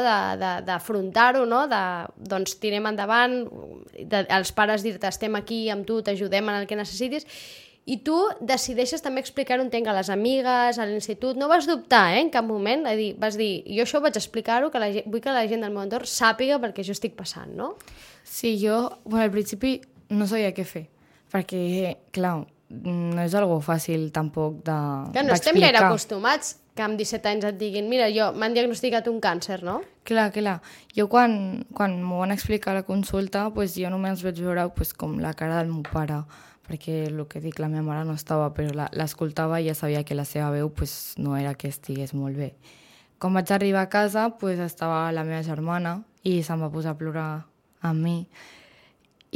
d'afrontar-ho, 0.67 1.47
no? 1.49 1.63
de, 1.71 1.81
doncs 2.29 2.59
tirem 2.61 2.85
endavant, 2.91 3.39
de, 3.97 4.21
els 4.29 4.53
pares 4.53 4.85
dir-te 4.85 5.09
estem 5.09 5.39
aquí 5.39 5.63
amb 5.73 5.87
tu, 5.89 6.03
t'ajudem 6.05 6.53
en 6.53 6.59
el 6.61 6.69
que 6.69 6.77
necessitis, 6.77 7.25
i 7.89 7.97
tu 8.05 8.15
decideixes 8.45 9.01
també 9.01 9.23
explicar-ho, 9.23 9.63
entenc, 9.65 9.87
a 9.89 9.95
les 9.97 10.11
amigues, 10.13 10.77
a 10.77 10.85
l'institut. 10.85 11.37
No 11.39 11.47
vas 11.49 11.65
dubtar, 11.65 12.13
eh, 12.13 12.21
en 12.21 12.29
cap 12.29 12.45
moment. 12.45 12.85
A 12.87 12.93
dir, 12.95 13.15
vas 13.17 13.37
dir, 13.37 13.63
jo 13.65 13.81
això 13.83 14.01
vaig 14.01 14.15
explicar-ho, 14.15 14.69
que 14.69 14.79
la 14.79 14.91
gent, 14.93 15.09
vull 15.09 15.21
que 15.21 15.33
la 15.33 15.47
gent 15.49 15.65
del 15.65 15.73
meu 15.73 15.81
entorn 15.81 16.05
sàpiga 16.05 16.59
perquè 16.61 16.85
jo 16.85 16.93
estic 16.93 17.17
passant, 17.17 17.55
no? 17.57 17.75
Sí, 18.23 18.59
jo, 18.61 18.99
bueno, 19.03 19.25
al 19.25 19.31
principi 19.31 19.79
no 20.09 20.27
sabia 20.27 20.53
què 20.53 20.65
fer, 20.65 20.89
perquè, 21.33 21.97
clar, 22.13 22.43
no 22.69 23.23
és 23.23 23.33
algo 23.35 23.57
fàcil 23.65 24.11
tampoc 24.13 24.61
de 24.63 24.75
Que 25.15 25.23
no 25.25 25.33
estem 25.33 25.57
gaire 25.59 25.81
acostumats 25.81 26.59
que 26.75 26.85
amb 26.85 26.95
17 26.99 27.27
anys 27.27 27.47
et 27.49 27.57
diguin 27.59 27.89
mira, 27.89 28.07
jo 28.13 28.29
m'han 28.31 28.53
diagnosticat 28.55 29.09
un 29.11 29.19
càncer, 29.19 29.59
no? 29.67 29.81
Clar, 30.07 30.29
clar. 30.31 30.61
Jo 30.95 31.09
quan, 31.11 31.65
quan 31.75 31.97
m'ho 32.03 32.21
van 32.21 32.31
explicar 32.31 32.71
a 32.71 32.79
la 32.79 32.85
consulta, 32.87 33.49
pues, 33.51 33.75
jo 33.75 33.89
només 33.91 34.23
vaig 34.23 34.39
veure 34.39 34.69
pues, 34.77 34.93
com 34.93 35.17
la 35.19 35.33
cara 35.33 35.59
del 35.59 35.73
meu 35.73 35.83
pare 35.91 36.21
perquè 36.71 37.07
el 37.09 37.19
que 37.27 37.41
dic, 37.43 37.59
la 37.59 37.67
meva 37.67 37.83
mare 37.83 38.05
no 38.07 38.15
estava, 38.15 38.47
però 38.55 38.71
l'escoltava 38.95 39.59
i 39.59 39.67
ja 39.67 39.75
sabia 39.75 40.05
que 40.07 40.15
la 40.15 40.23
seva 40.23 40.51
veu 40.53 40.69
pues, 40.71 41.15
no 41.17 41.35
era 41.35 41.53
que 41.53 41.67
estigués 41.67 42.15
molt 42.15 42.39
bé. 42.39 42.53
Quan 43.19 43.35
vaig 43.35 43.51
arribar 43.51 43.83
a 43.83 43.89
casa, 43.91 44.29
pues, 44.39 44.59
estava 44.63 45.11
la 45.11 45.25
meva 45.27 45.43
germana 45.43 45.99
i 46.23 46.39
se'm 46.43 46.63
va 46.63 46.71
posar 46.71 46.95
a 46.95 46.97
plorar 46.97 47.27
amb 47.83 48.05
mi. 48.05 48.15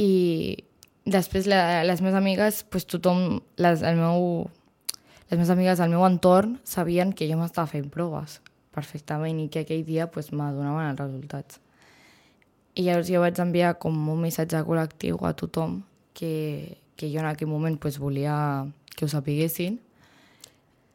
I 0.00 0.64
després 1.04 1.46
la, 1.50 1.84
les 1.84 2.00
meves 2.00 2.16
amigues, 2.16 2.62
pues, 2.72 2.88
tothom, 2.88 3.42
les, 3.60 3.84
el 3.84 4.00
meu, 4.00 4.48
les 5.28 5.36
meves 5.36 5.52
amigues 5.52 5.82
del 5.82 5.92
meu 5.92 6.06
entorn 6.08 6.56
sabien 6.64 7.12
que 7.12 7.28
jo 7.28 7.36
m'estava 7.36 7.68
fent 7.70 7.92
proves 7.92 8.40
perfectament 8.76 9.38
i 9.40 9.48
que 9.52 9.62
aquell 9.64 9.84
dia 9.86 10.08
pues, 10.12 10.32
m'adonaven 10.32 10.90
els 10.90 11.00
resultats. 11.00 11.60
I 12.76 12.88
llavors 12.88 13.08
jo 13.12 13.22
vaig 13.22 13.38
enviar 13.40 13.76
com 13.80 13.94
un 14.12 14.18
missatge 14.24 14.60
col·lectiu 14.66 15.20
a 15.24 15.32
tothom 15.36 15.78
que, 16.16 16.76
que 16.96 17.12
jo 17.12 17.20
en 17.20 17.26
aquell 17.26 17.48
moment 17.48 17.78
pues, 17.78 17.98
volia 17.98 18.66
que 18.96 19.04
ho 19.04 19.08
sapiguessin 19.08 19.78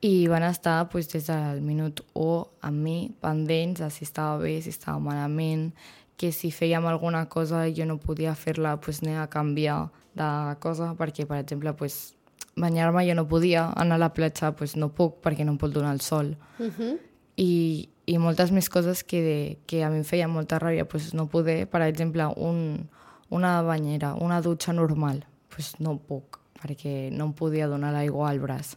i 0.01 0.27
van 0.27 0.43
estar 0.43 0.89
pues, 0.89 1.07
des 1.13 1.27
del 1.29 1.61
minut 1.61 2.01
1 2.17 2.47
amb 2.65 2.77
mi, 2.81 3.11
pendents, 3.21 3.83
si 3.93 4.03
estava 4.03 4.39
bé, 4.41 4.55
si 4.61 4.73
estava 4.73 4.97
malament, 4.99 5.69
que 6.17 6.31
si 6.33 6.49
fèiem 6.51 6.85
alguna 6.89 7.27
cosa 7.29 7.67
jo 7.69 7.85
no 7.85 7.99
podia 8.01 8.33
fer-la, 8.35 8.79
pues, 8.81 9.03
anem 9.03 9.21
a 9.21 9.29
canviar 9.29 9.91
de 10.17 10.57
cosa, 10.59 10.95
perquè, 10.97 11.27
per 11.29 11.37
exemple, 11.43 11.73
pues, 11.77 12.15
banyar-me 12.57 13.05
jo 13.07 13.15
no 13.15 13.27
podia, 13.29 13.69
anar 13.77 14.01
a 14.01 14.05
la 14.07 14.11
platja 14.13 14.51
pues, 14.57 14.75
no 14.75 14.89
puc 14.89 15.21
perquè 15.21 15.45
no 15.45 15.53
em 15.53 15.61
pot 15.61 15.71
donar 15.71 15.93
el 15.93 16.01
sol. 16.01 16.35
Uh 16.59 16.65
-huh. 16.65 16.97
I, 17.37 17.89
I 18.05 18.17
moltes 18.17 18.51
més 18.51 18.69
coses 18.69 19.03
que, 19.03 19.59
que 19.67 19.83
a 19.83 19.89
mi 19.89 19.97
em 19.97 20.03
feia 20.03 20.27
molta 20.27 20.59
ràbia 20.59 20.85
pues, 20.85 21.13
no 21.13 21.27
poder, 21.27 21.69
per 21.69 21.81
exemple, 21.81 22.25
un, 22.35 22.89
una 23.29 23.61
banyera, 23.61 24.15
una 24.15 24.41
dutxa 24.41 24.73
normal 24.73 25.25
pues 25.53 25.73
no 25.79 25.97
puc, 25.99 26.39
perquè 26.61 27.09
no 27.11 27.29
em 27.29 27.33
podia 27.37 27.67
donar 27.67 27.91
l'aigua 27.95 28.29
al 28.31 28.39
braç. 28.43 28.75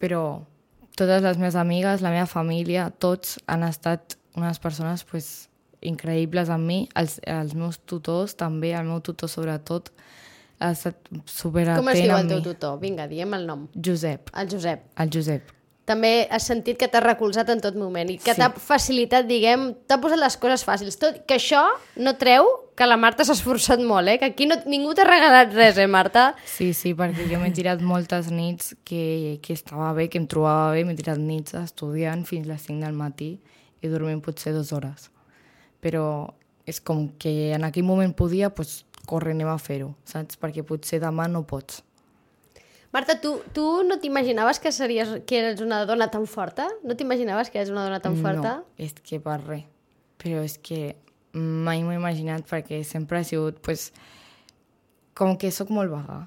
Però 0.00 0.22
totes 0.96 1.22
les 1.22 1.38
meves 1.40 1.56
amigues, 1.60 2.02
la 2.04 2.12
meva 2.14 2.26
família, 2.28 2.88
tots 2.90 3.38
han 3.46 3.64
estat 3.66 4.16
unes 4.36 4.58
persones 4.62 5.04
pues, 5.04 5.48
increïbles 5.80 6.50
amb 6.52 6.66
mi, 6.68 6.80
els, 6.96 7.18
els 7.24 7.54
meus 7.56 7.78
tutors 7.88 8.34
també, 8.38 8.72
el 8.76 8.88
meu 8.88 9.00
tutor 9.04 9.30
sobretot, 9.32 9.90
ha 10.60 10.72
estat 10.74 10.98
superatent 11.24 11.80
Com 11.80 11.88
es 11.94 12.02
diu 12.02 12.12
el 12.16 12.28
teu 12.28 12.42
tutor? 12.44 12.76
Vinga, 12.82 13.06
diem 13.08 13.32
el 13.38 13.46
nom. 13.48 13.64
Josep. 13.74 14.28
El 14.36 14.50
Josep. 14.52 14.84
El 15.00 15.12
Josep. 15.14 15.54
També 15.88 16.28
has 16.30 16.44
sentit 16.46 16.76
que 16.78 16.86
t'ha 16.86 17.00
recolzat 17.02 17.48
en 17.50 17.62
tot 17.64 17.74
moment 17.80 18.10
i 18.12 18.18
que 18.20 18.34
Sí. 18.34 18.38
t'ha 18.38 18.50
facilitat, 18.52 19.24
diguem, 19.26 19.70
t'ha 19.88 19.96
posat 19.98 20.20
les 20.20 20.36
coses 20.36 20.62
fàcils. 20.68 20.98
Tot, 21.00 21.24
que 21.26 21.34
això 21.40 21.64
no 21.96 22.12
treu 22.20 22.46
que 22.80 22.86
la 22.88 22.96
Marta 22.96 23.26
s'ha 23.28 23.34
esforçat 23.36 23.82
molt, 23.84 24.08
eh? 24.08 24.16
Que 24.16 24.30
aquí 24.30 24.46
no, 24.48 24.56
ningú 24.64 24.94
t'ha 24.96 25.04
regalat 25.04 25.50
res, 25.52 25.76
eh, 25.76 25.84
Marta? 25.84 26.30
Sí, 26.48 26.70
sí, 26.72 26.94
perquè 26.96 27.26
jo 27.28 27.36
m'he 27.42 27.50
tirat 27.52 27.82
moltes 27.84 28.30
nits 28.32 28.70
que, 28.88 29.36
que 29.44 29.52
estava 29.52 29.90
bé, 29.98 30.06
que 30.08 30.16
em 30.16 30.24
trobava 30.24 30.70
bé, 30.72 30.86
m'he 30.88 30.96
tirat 30.96 31.20
nits 31.20 31.52
estudiant 31.60 32.22
fins 32.24 32.48
les 32.48 32.64
5 32.64 32.80
del 32.80 32.96
matí 32.96 33.34
i 33.84 33.90
dormint 33.92 34.22
potser 34.24 34.54
dues 34.56 34.72
hores. 34.72 35.10
Però 35.84 36.06
és 36.64 36.80
com 36.80 37.02
que 37.20 37.50
en 37.52 37.68
aquell 37.68 37.84
moment 37.84 38.16
podia, 38.16 38.48
doncs 38.48 38.78
corre, 39.04 39.36
anem 39.36 39.52
a 39.52 39.58
fer-ho, 39.60 39.90
saps? 40.08 40.40
Perquè 40.40 40.64
potser 40.64 41.02
demà 41.04 41.28
no 41.28 41.44
pots. 41.44 41.82
Marta, 42.96 43.18
tu, 43.20 43.34
tu 43.52 43.66
no 43.84 44.00
t'imaginaves 44.00 44.56
que 44.56 44.72
series 44.72 45.18
que 45.28 45.42
eres 45.42 45.60
una 45.60 45.84
dona 45.84 46.08
tan 46.08 46.24
forta? 46.24 46.70
No 46.80 46.96
t'imaginaves 46.96 47.52
que 47.52 47.60
eres 47.60 47.76
una 47.76 47.84
dona 47.84 48.00
tan 48.00 48.16
forta? 48.24 48.56
No, 48.64 48.80
és 48.80 48.96
que 49.04 49.20
per 49.20 49.36
res. 49.44 49.68
Però 50.20 50.40
és 50.48 50.56
que 50.56 50.96
mai 51.32 51.82
m'ho 51.82 51.94
he 51.94 51.98
imaginat 52.00 52.46
perquè 52.48 52.82
sempre 52.86 53.20
he 53.20 53.28
sigut, 53.28 53.60
pues, 53.64 53.90
com 55.14 55.36
que 55.38 55.50
sóc 55.54 55.70
molt 55.74 55.92
vaga. 55.92 56.24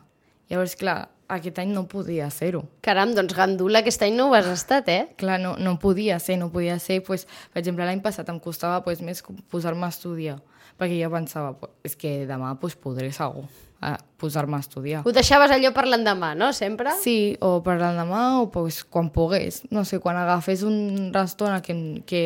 Llavors, 0.52 0.76
clar, 0.78 1.10
aquest 1.34 1.60
any 1.64 1.72
no 1.74 1.86
podia 1.90 2.30
ser-ho. 2.34 2.64
Caram, 2.86 3.14
doncs 3.18 3.36
gandula, 3.36 3.82
aquest 3.82 4.04
any 4.06 4.16
no 4.18 4.30
ho 4.30 4.38
has 4.38 4.48
estat, 4.52 4.90
eh? 4.92 5.04
Clar, 5.20 5.40
no, 5.42 5.56
no 5.58 5.78
podia 5.82 6.20
ser, 6.20 6.38
no 6.38 6.52
podia 6.54 6.78
ser, 6.84 7.02
pues, 7.06 7.26
per 7.54 7.64
exemple, 7.64 7.86
l'any 7.88 8.04
passat 8.04 8.30
em 8.30 8.40
costava 8.44 8.84
pues, 8.86 9.02
més 9.02 9.24
posar-me 9.52 9.88
a 9.88 9.94
estudiar, 9.94 10.40
perquè 10.80 11.00
jo 11.02 11.12
pensava, 11.14 11.54
pues, 11.60 11.74
és 11.90 11.98
que 12.00 12.16
demà 12.30 12.54
pues, 12.62 12.76
podré 12.80 13.12
segur 13.16 13.48
a 13.84 13.98
posar-me 14.22 14.56
a 14.56 14.64
estudiar. 14.64 15.02
Ho 15.04 15.12
deixaves 15.16 15.52
allò 15.52 15.74
per 15.76 15.88
l'endemà, 15.90 16.34
no? 16.40 16.52
Sempre? 16.56 16.94
Sí, 17.02 17.36
o 17.44 17.58
per 17.66 17.80
l'endemà, 17.82 18.24
o 18.44 18.48
pues, 18.52 18.84
quan 18.84 19.10
pogués. 19.12 19.64
No 19.74 19.84
sé, 19.88 20.00
quan 20.04 20.20
agafés 20.20 20.64
un 20.68 21.12
restaurant 21.16 21.64
que, 21.66 21.76
que 22.08 22.24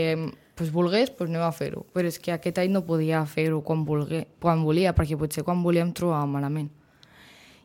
pues, 0.58 0.74
volgués, 0.74 1.12
pues, 1.14 1.30
anem 1.30 1.46
a 1.46 1.54
fer-ho. 1.54 1.86
Però 1.94 2.10
és 2.10 2.18
que 2.20 2.34
aquest 2.34 2.60
any 2.60 2.74
no 2.74 2.84
podia 2.84 3.22
fer-ho 3.30 3.62
quan, 3.64 3.86
volgué, 3.86 4.26
quan 4.42 4.66
volia, 4.66 4.96
perquè 4.98 5.16
potser 5.20 5.46
quan 5.48 5.64
volia 5.64 5.86
em 5.86 5.94
trobava 5.96 6.26
malament. 6.28 6.72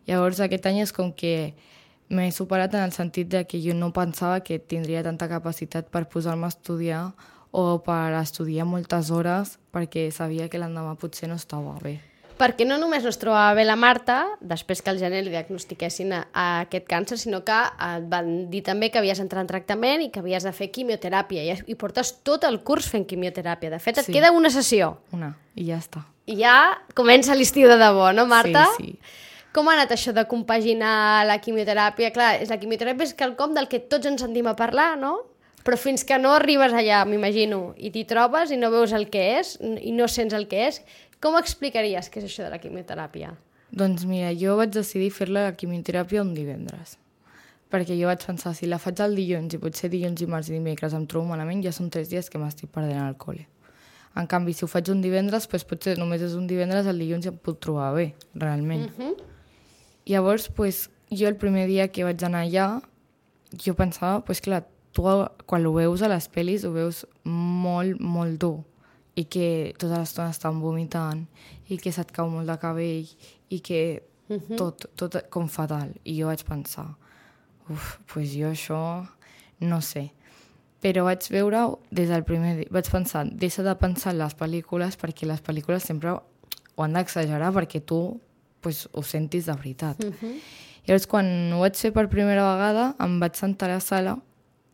Llavors 0.07 0.43
aquest 0.45 0.69
any 0.69 0.83
és 0.85 0.93
com 0.93 1.11
que 1.17 1.55
m'he 2.13 2.29
superat 2.37 2.75
en 2.77 2.85
el 2.85 2.93
sentit 2.93 3.33
de 3.33 3.47
que 3.49 3.63
jo 3.65 3.75
no 3.75 3.93
pensava 3.97 4.43
que 4.45 4.59
tindria 4.59 5.03
tanta 5.03 5.31
capacitat 5.31 5.89
per 5.89 6.05
posar-me 6.13 6.45
a 6.45 6.53
estudiar 6.53 7.05
o 7.51 7.81
per 7.85 8.13
estudiar 8.21 8.69
moltes 8.69 9.11
hores 9.11 9.59
perquè 9.73 10.11
sabia 10.13 10.49
que 10.53 10.61
l'endemà 10.61 10.97
potser 11.01 11.31
no 11.33 11.41
estava 11.41 11.79
bé. 11.81 12.12
Perquè 12.43 12.65
no 12.67 12.75
només 12.81 13.05
no 13.07 13.11
es 13.13 13.21
trobava 13.23 13.53
bé 13.55 13.63
la 13.63 13.77
Marta, 13.79 14.17
després 14.43 14.81
que 14.83 14.91
al 14.91 14.99
gener 14.99 15.21
li 15.23 15.31
diagnostiquessin 15.31 16.11
a, 16.17 16.21
a 16.35 16.47
aquest 16.65 16.89
càncer, 16.91 17.19
sinó 17.21 17.45
que 17.47 17.55
et 17.55 18.09
van 18.11 18.33
dir 18.51 18.65
també 18.67 18.89
que 18.91 18.99
havies 18.99 19.21
d'entrar 19.23 19.45
en 19.45 19.51
tractament 19.51 20.03
i 20.03 20.09
que 20.11 20.19
havies 20.19 20.43
de 20.43 20.51
fer 20.57 20.73
quimioteràpia. 20.75 21.45
I, 21.47 21.55
i 21.71 21.77
portes 21.79 22.11
tot 22.27 22.43
el 22.49 22.59
curs 22.67 22.89
fent 22.91 23.07
quimioteràpia. 23.07 23.71
De 23.71 23.79
fet, 23.79 24.03
et 24.03 24.09
Sí. 24.09 24.17
queda 24.17 24.33
una 24.35 24.51
sessió. 24.51 24.97
Una, 25.15 25.37
i 25.55 25.69
ja 25.71 25.79
està. 25.79 26.03
I 26.27 26.41
ja 26.41 26.57
comença 26.99 27.37
l'estiu 27.39 27.69
de 27.71 27.79
debò, 27.79 28.11
no, 28.15 28.27
Marta? 28.27 28.67
Sí, 28.77 28.91
sí. 28.91 29.21
Com 29.53 29.69
ha 29.69 29.75
anat 29.77 29.93
això 29.95 30.15
de 30.17 30.25
compaginar 30.27 31.27
la 31.29 31.39
quimioteràpia? 31.39 32.11
Clar, 32.11 32.41
és 32.43 32.51
la 32.51 32.59
quimioteràpia 32.59 33.07
és 33.07 33.15
quelcom 33.15 33.55
del 33.55 33.69
que 33.69 33.79
tots 33.79 34.09
ens 34.11 34.23
sentim 34.25 34.49
a 34.51 34.57
parlar, 34.57 34.97
no? 34.99 35.21
Però 35.63 35.77
fins 35.79 36.03
que 36.03 36.19
no 36.19 36.33
arribes 36.35 36.73
allà, 36.75 37.05
m'imagino, 37.07 37.75
i 37.79 37.93
t'hi 37.95 38.03
trobes 38.11 38.51
i 38.51 38.57
no 38.59 38.73
veus 38.73 38.91
el 38.97 39.07
que 39.13 39.39
és, 39.39 39.59
i 39.63 39.93
no 39.95 40.09
sents 40.11 40.35
el 40.35 40.49
que 40.51 40.67
és, 40.67 40.81
com 41.23 41.38
explicaries 41.38 42.11
què 42.11 42.21
és 42.21 42.26
això 42.26 42.43
de 42.43 42.50
la 42.50 42.59
quimioteràpia? 42.59 43.31
Doncs 43.73 44.05
mira, 44.05 44.33
jo 44.37 44.57
vaig 44.59 44.73
decidir 44.75 45.12
fer 45.14 45.31
la 45.31 45.47
quimioteràpia 45.57 46.25
un 46.25 46.35
divendres. 46.35 46.99
Perquè 47.73 47.95
jo 47.97 48.11
vaig 48.11 48.25
pensar, 48.26 48.52
si 48.52 48.67
la 48.69 48.81
faig 48.83 49.00
el 49.00 49.14
dilluns 49.17 49.55
i 49.57 49.61
potser 49.62 49.88
dilluns, 49.93 50.19
dimarts 50.21 50.50
i 50.50 50.59
dimecres 50.59 50.93
em 50.99 51.07
trobo 51.09 51.31
malament, 51.31 51.62
ja 51.64 51.73
són 51.73 51.88
tres 51.95 52.11
dies 52.11 52.29
que 52.29 52.41
m'estic 52.43 52.73
perdent 52.75 53.00
al 53.00 53.17
col·le. 53.17 53.47
En 54.19 54.26
canvi, 54.29 54.52
si 54.52 54.67
ho 54.67 54.69
faig 54.69 54.91
un 54.93 55.00
divendres, 55.00 55.47
doncs 55.49 55.64
potser 55.71 55.95
només 55.97 56.21
és 56.21 56.35
un 56.37 56.50
divendres, 56.50 56.91
el 56.91 57.00
dilluns 57.00 57.25
ja 57.25 57.33
em 57.33 57.38
puc 57.38 57.62
trobar 57.64 57.95
bé, 57.95 58.12
realment. 58.35 58.91
Uh 58.91 58.99
-huh. 58.99 59.14
Llavors, 60.11 60.50
pues, 60.50 60.91
jo 61.09 61.29
el 61.29 61.37
primer 61.37 61.67
dia 61.67 61.88
que 61.88 62.05
vaig 62.05 62.23
anar 62.25 62.45
allà, 62.45 62.83
jo 63.57 63.75
pensava, 63.75 64.21
pues 64.25 64.41
clar, 64.41 64.67
tu 64.93 65.02
quan 65.47 65.67
ho 65.67 65.73
veus 65.73 66.02
a 66.02 66.09
les 66.09 66.29
pel·lis 66.29 66.64
ho 66.64 66.73
veus 66.73 67.07
molt, 67.25 67.99
molt 68.00 68.38
dur 68.38 68.64
i 69.14 69.25
que 69.25 69.75
tota 69.78 70.00
l'estona 70.00 70.33
estan 70.33 70.61
vomitant 70.61 71.26
i 71.69 71.78
que 71.78 71.92
se't 71.92 72.12
cau 72.16 72.31
molt 72.33 72.49
de 72.49 72.57
cabell 72.61 73.09
i 73.50 73.61
que 73.61 74.02
uh 74.28 74.37
-huh. 74.37 74.57
tot, 74.57 74.87
tot 74.97 75.31
com 75.31 75.49
fatal. 75.49 75.92
I 76.04 76.21
jo 76.21 76.26
vaig 76.26 76.45
pensar, 76.45 76.95
uf, 77.69 77.99
pues 78.07 78.33
jo 78.33 78.50
això 78.50 79.07
no 79.61 79.81
sé. 79.81 80.12
Però 80.83 81.04
vaig 81.04 81.28
veure 81.31 81.76
des 81.90 82.09
del 82.09 82.25
primer 82.25 82.57
dia, 82.57 82.69
vaig 82.71 82.90
pensar, 82.90 83.26
deixa 83.26 83.62
de 83.62 83.75
pensar 83.75 84.12
en 84.12 84.19
les 84.19 84.37
pel·lícules 84.37 84.97
perquè 84.97 85.26
les 85.26 85.42
pel·lícules 85.42 85.85
sempre 85.85 86.11
ho 86.11 86.83
han 86.83 86.92
d'exagerar 86.92 87.52
perquè 87.52 87.81
tu 87.85 88.21
pues, 88.61 88.88
ho 88.92 89.02
sentis 89.02 89.47
de 89.47 89.52
veritat. 89.52 90.04
Uh 90.04 90.11
-huh. 90.11 90.40
Llavors, 90.87 91.07
quan 91.07 91.52
ho 91.52 91.61
vaig 91.61 91.76
fer 91.76 91.92
per 91.92 92.09
primera 92.09 92.42
vegada, 92.54 92.97
em 92.99 93.21
vaig 93.21 93.35
sentar 93.35 93.71
a 93.71 93.75
la 93.75 93.81
sala 93.81 94.19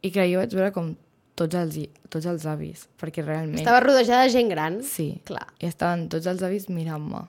i 0.01 0.11
que 0.11 0.33
jo 0.33 0.39
vaig 0.39 0.55
veure 0.55 0.73
com 0.73 0.97
tots 1.39 1.59
els, 1.59 1.79
tots 2.11 2.27
els 2.29 2.45
avis, 2.51 2.87
perquè 3.01 3.25
realment... 3.25 3.61
Estava 3.63 3.83
rodejada 3.85 4.27
de 4.27 4.35
gent 4.35 4.51
gran? 4.53 4.81
Sí, 4.87 5.11
Clar. 5.29 5.47
i 5.63 5.69
estaven 5.71 6.09
tots 6.13 6.29
els 6.31 6.43
avis 6.47 6.69
mirant-me. 6.73 7.25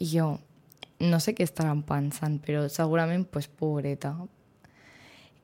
I 0.00 0.08
jo, 0.12 0.28
no 1.02 1.20
sé 1.22 1.34
què 1.36 1.46
estaran 1.46 1.82
pensant, 1.86 2.38
però 2.44 2.66
segurament, 2.72 3.24
pues, 3.28 3.48
pobreta. 3.48 4.14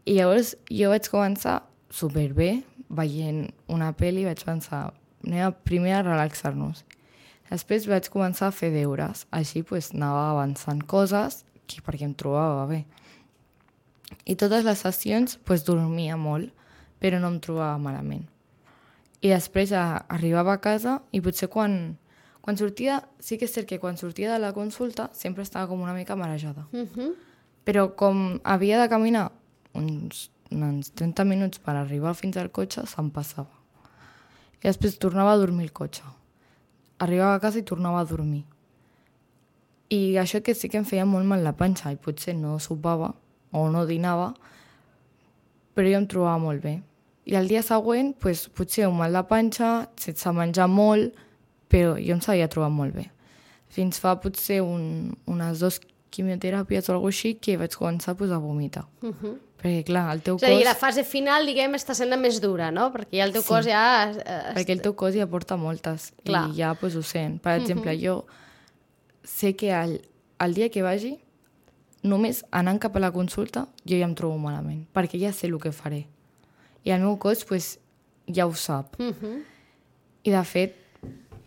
I 0.08 0.18
llavors 0.20 0.54
jo 0.72 0.92
vaig 0.92 1.08
començar 1.12 1.62
superbé, 1.92 2.62
veient 2.88 3.48
una 3.72 3.90
pel·li, 3.96 4.24
vaig 4.28 4.44
pensar, 4.44 4.88
anem 5.24 5.48
a 5.48 5.52
primer 5.52 5.98
a 5.98 6.04
relaxar-nos. 6.06 6.84
Després 7.48 7.88
vaig 7.88 8.08
començar 8.12 8.48
a 8.48 8.54
fer 8.54 8.70
deures, 8.74 9.24
així 9.32 9.64
pues, 9.64 9.90
anava 9.96 10.28
avançant 10.34 10.82
coses 10.84 11.42
que, 11.68 11.80
perquè 11.84 12.04
em 12.08 12.14
trobava 12.16 12.66
bé. 12.68 12.82
I 14.28 14.36
totes 14.40 14.64
les 14.64 14.80
sessions 14.84 15.38
pues, 15.48 15.64
dormia 15.64 16.16
molt, 16.20 16.52
però 16.98 17.20
no 17.22 17.30
em 17.32 17.38
trobava 17.40 17.78
malament. 17.78 18.26
I 19.20 19.32
després 19.32 19.72
a, 19.74 20.04
arribava 20.08 20.54
a 20.54 20.62
casa 20.62 21.00
i 21.10 21.20
potser 21.22 21.48
quan, 21.50 21.96
quan 22.40 22.58
sortia, 22.58 23.00
sí 23.18 23.38
que 23.38 23.48
és 23.48 23.54
cert 23.54 23.68
que 23.70 23.80
quan 23.82 23.98
sortia 23.98 24.32
de 24.32 24.38
la 24.38 24.52
consulta 24.54 25.08
sempre 25.12 25.42
estava 25.42 25.66
com 25.70 25.82
una 25.82 25.94
mica 25.94 26.16
marejada. 26.16 26.66
Uh 26.72 26.86
-huh. 26.86 27.14
Però 27.64 27.94
com 27.94 28.40
havia 28.44 28.80
de 28.80 28.88
caminar 28.88 29.32
uns, 29.74 30.30
uns 30.50 30.90
30 30.92 31.24
minuts 31.24 31.58
per 31.58 31.76
arribar 31.76 32.14
fins 32.14 32.36
al 32.36 32.50
cotxe, 32.50 32.86
se'm 32.86 33.10
passava. 33.10 33.50
I 34.62 34.66
després 34.66 34.98
tornava 34.98 35.32
a 35.32 35.36
dormir 35.36 35.64
al 35.64 35.72
cotxe. 35.72 36.02
Arribava 36.98 37.34
a 37.34 37.40
casa 37.40 37.58
i 37.58 37.62
tornava 37.62 38.00
a 38.00 38.04
dormir. 38.04 38.44
I 39.88 40.18
això 40.18 40.42
que 40.42 40.54
sí 40.54 40.68
que 40.68 40.78
em 40.78 40.84
feia 40.84 41.06
molt 41.06 41.24
mal 41.24 41.44
la 41.44 41.54
panxa 41.56 41.92
i 41.92 41.96
potser 41.96 42.34
no 42.34 42.58
sopava 42.58 43.14
o 43.52 43.68
no 43.70 43.86
dinava, 43.86 44.34
però 45.74 45.88
jo 45.88 45.96
em 45.96 46.06
trobava 46.06 46.38
molt 46.38 46.62
bé. 46.62 46.82
I 47.28 47.36
el 47.36 47.48
dia 47.50 47.60
següent, 47.62 48.14
pues, 48.16 48.46
potser 48.48 48.86
un 48.88 48.96
mal 48.96 49.12
de 49.12 49.22
panxa, 49.28 49.72
sense 50.00 50.32
menjar 50.32 50.68
molt, 50.72 51.16
però 51.68 51.98
jo 52.00 52.16
em 52.16 52.22
sabia 52.24 52.48
trobar 52.48 52.70
molt 52.72 52.96
bé. 52.96 53.10
Fins 53.68 54.00
fa 54.00 54.14
potser 54.22 54.62
un, 54.64 55.12
unes 55.28 55.60
dues 55.60 55.76
quimioteràpies 56.14 56.88
o 56.88 56.94
alguna 56.94 57.12
així 57.12 57.34
que 57.36 57.58
vaig 57.60 57.76
començar 57.76 58.16
pues, 58.16 58.32
a 58.32 58.38
vomitar. 58.40 58.86
Uh 59.02 59.12
-huh. 59.12 59.36
Perquè, 59.58 59.84
clar, 59.84 60.14
el 60.14 60.22
teu 60.22 60.36
És 60.36 60.42
a 60.44 60.46
dir, 60.46 60.58
cos... 60.58 60.64
la 60.64 60.74
fase 60.74 61.04
final, 61.04 61.44
diguem, 61.44 61.74
està 61.74 61.94
sent 61.94 62.08
la 62.08 62.16
més 62.16 62.40
dura, 62.40 62.70
no? 62.70 62.92
Perquè 62.92 63.18
ja 63.18 63.24
el 63.24 63.32
teu 63.32 63.42
Sí. 63.42 63.48
cos 63.48 63.66
ja... 63.66 64.12
Perquè 64.54 64.70
el 64.70 64.80
teu 64.80 64.94
cos 64.94 65.14
ja 65.14 65.26
porta 65.26 65.56
moltes 65.56 66.12
Clar. 66.24 66.48
i 66.48 66.54
ja 66.54 66.74
pues, 66.74 66.94
ho 66.94 67.02
sent. 67.02 67.40
Per 67.42 67.60
exemple, 67.60 67.98
jo 67.98 68.24
sé 69.24 69.56
que 69.56 69.72
el, 69.72 70.00
el 70.38 70.54
dia 70.54 70.68
que 70.70 70.82
vagi, 70.82 71.18
només 72.02 72.44
anant 72.50 72.78
cap 72.78 72.96
a 72.96 73.00
la 73.00 73.10
consulta, 73.10 73.66
jo 73.84 73.98
ja 73.98 74.04
em 74.04 74.14
trobo 74.14 74.38
malament, 74.38 74.86
perquè 74.94 75.18
ja 75.20 75.32
sé 75.32 75.48
el 75.48 75.58
que 75.58 75.72
faré. 75.72 76.06
I 76.84 76.90
el 76.90 77.00
meu 77.00 77.16
cos 77.18 77.44
pues, 77.44 77.78
ja 78.26 78.46
ho 78.46 78.54
sap. 78.54 78.98
Uh 79.00 79.12
-huh. 79.12 79.42
I, 80.24 80.30
de 80.30 80.44
fet, 80.44 80.74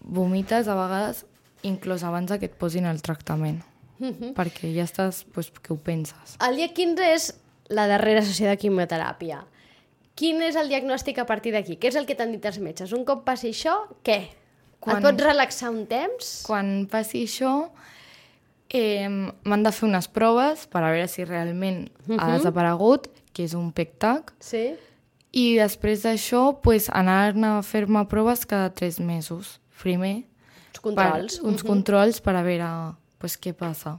vomites 0.01 0.67
a 0.67 0.75
vegades 0.75 1.25
inclús 1.63 2.03
abans 2.03 2.31
que 2.39 2.45
et 2.45 2.53
posin 2.57 2.85
el 2.85 3.01
tractament. 3.01 3.61
Perquè 4.33 4.73
ja 4.73 4.83
estàs, 4.83 5.25
pues, 5.31 5.51
que 5.51 5.73
ho 5.73 5.77
penses. 5.77 6.35
El 6.47 6.55
dia 6.55 6.73
15 6.73 7.13
és 7.13 7.35
la 7.69 7.85
darrera 7.87 8.21
sessió 8.23 8.47
de 8.49 8.57
quimioteràpia. 8.57 9.45
Quin 10.15 10.41
és 10.41 10.55
el 10.55 10.69
diagnòstic 10.69 11.19
a 11.19 11.25
partir 11.25 11.53
d'aquí? 11.53 11.77
Què 11.77 11.87
és 11.87 11.95
el 11.95 12.05
que 12.05 12.15
t'han 12.15 12.31
dit 12.31 12.43
els 12.45 12.57
metges? 12.59 12.91
Un 12.93 13.05
cop 13.05 13.23
passi 13.23 13.49
això, 13.49 13.87
què? 14.03 14.29
Quan- 14.79 14.97
Et 14.97 15.03
pots 15.03 15.23
relaxar 15.23 15.69
un 15.69 15.85
temps? 15.85 16.41
Quan 16.45 16.87
passi 16.87 17.23
això, 17.25 17.69
eh, 18.69 19.07
m'han 19.43 19.63
de 19.63 19.71
fer 19.71 19.87
unes 19.87 20.07
proves 20.07 20.65
per 20.67 20.83
a 20.83 20.91
veure 20.91 21.07
si 21.07 21.23
realment 21.23 21.89
ha 22.17 22.31
desaparegut, 22.37 23.07
que 23.33 23.43
és 23.43 23.53
un 23.53 23.71
PEC-TAC, 23.71 24.33
Sí. 24.39 24.75
I 25.31 25.55
després 25.57 26.03
d'això 26.03 26.59
pues, 26.61 26.89
anar-ne 26.89 27.47
a 27.57 27.61
fer-me 27.63 28.05
proves 28.11 28.45
cada 28.45 28.69
tres 28.75 28.99
mesos, 28.99 29.59
primer. 29.81 30.23
Els 30.73 30.79
controls. 30.83 31.37
Per, 31.39 31.47
uns 31.47 31.63
controls 31.63 32.19
per 32.21 32.35
a 32.35 32.43
veure 32.43 32.67
pues, 33.19 33.37
què 33.39 33.53
passa. 33.55 33.97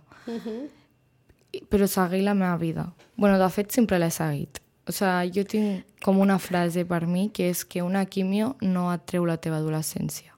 I- 1.53 1.62
Però 1.68 1.87
seguir 1.88 2.23
la 2.25 2.35
meva 2.35 2.57
vida. 2.57 2.92
bueno, 3.16 3.38
de 3.38 3.49
fet, 3.51 3.71
sempre 3.71 3.99
l'he 3.99 4.11
seguit. 4.11 4.59
O 4.88 4.92
sigui, 4.92 5.31
jo 5.37 5.45
tinc 5.47 5.85
com 6.03 6.18
una 6.18 6.38
frase 6.38 6.85
per 6.85 7.07
mi 7.07 7.29
que 7.31 7.49
és 7.51 7.64
que 7.64 7.83
una 7.83 8.05
quimio 8.07 8.57
no 8.61 8.92
et 8.92 9.05
treu 9.07 9.25
la 9.25 9.37
teva 9.37 9.57
adolescència. 9.61 10.33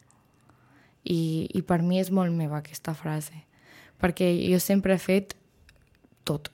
I, 1.04 1.48
I 1.54 1.62
per 1.62 1.83
mi 1.83 1.98
és 2.00 2.11
molt 2.11 2.33
meva 2.33 2.59
aquesta 2.59 2.94
frase. 2.94 3.33
Perquè 4.00 4.28
jo 4.50 4.59
sempre 4.61 4.94
he 4.94 4.98
fet 4.98 5.35
tot. 6.24 6.50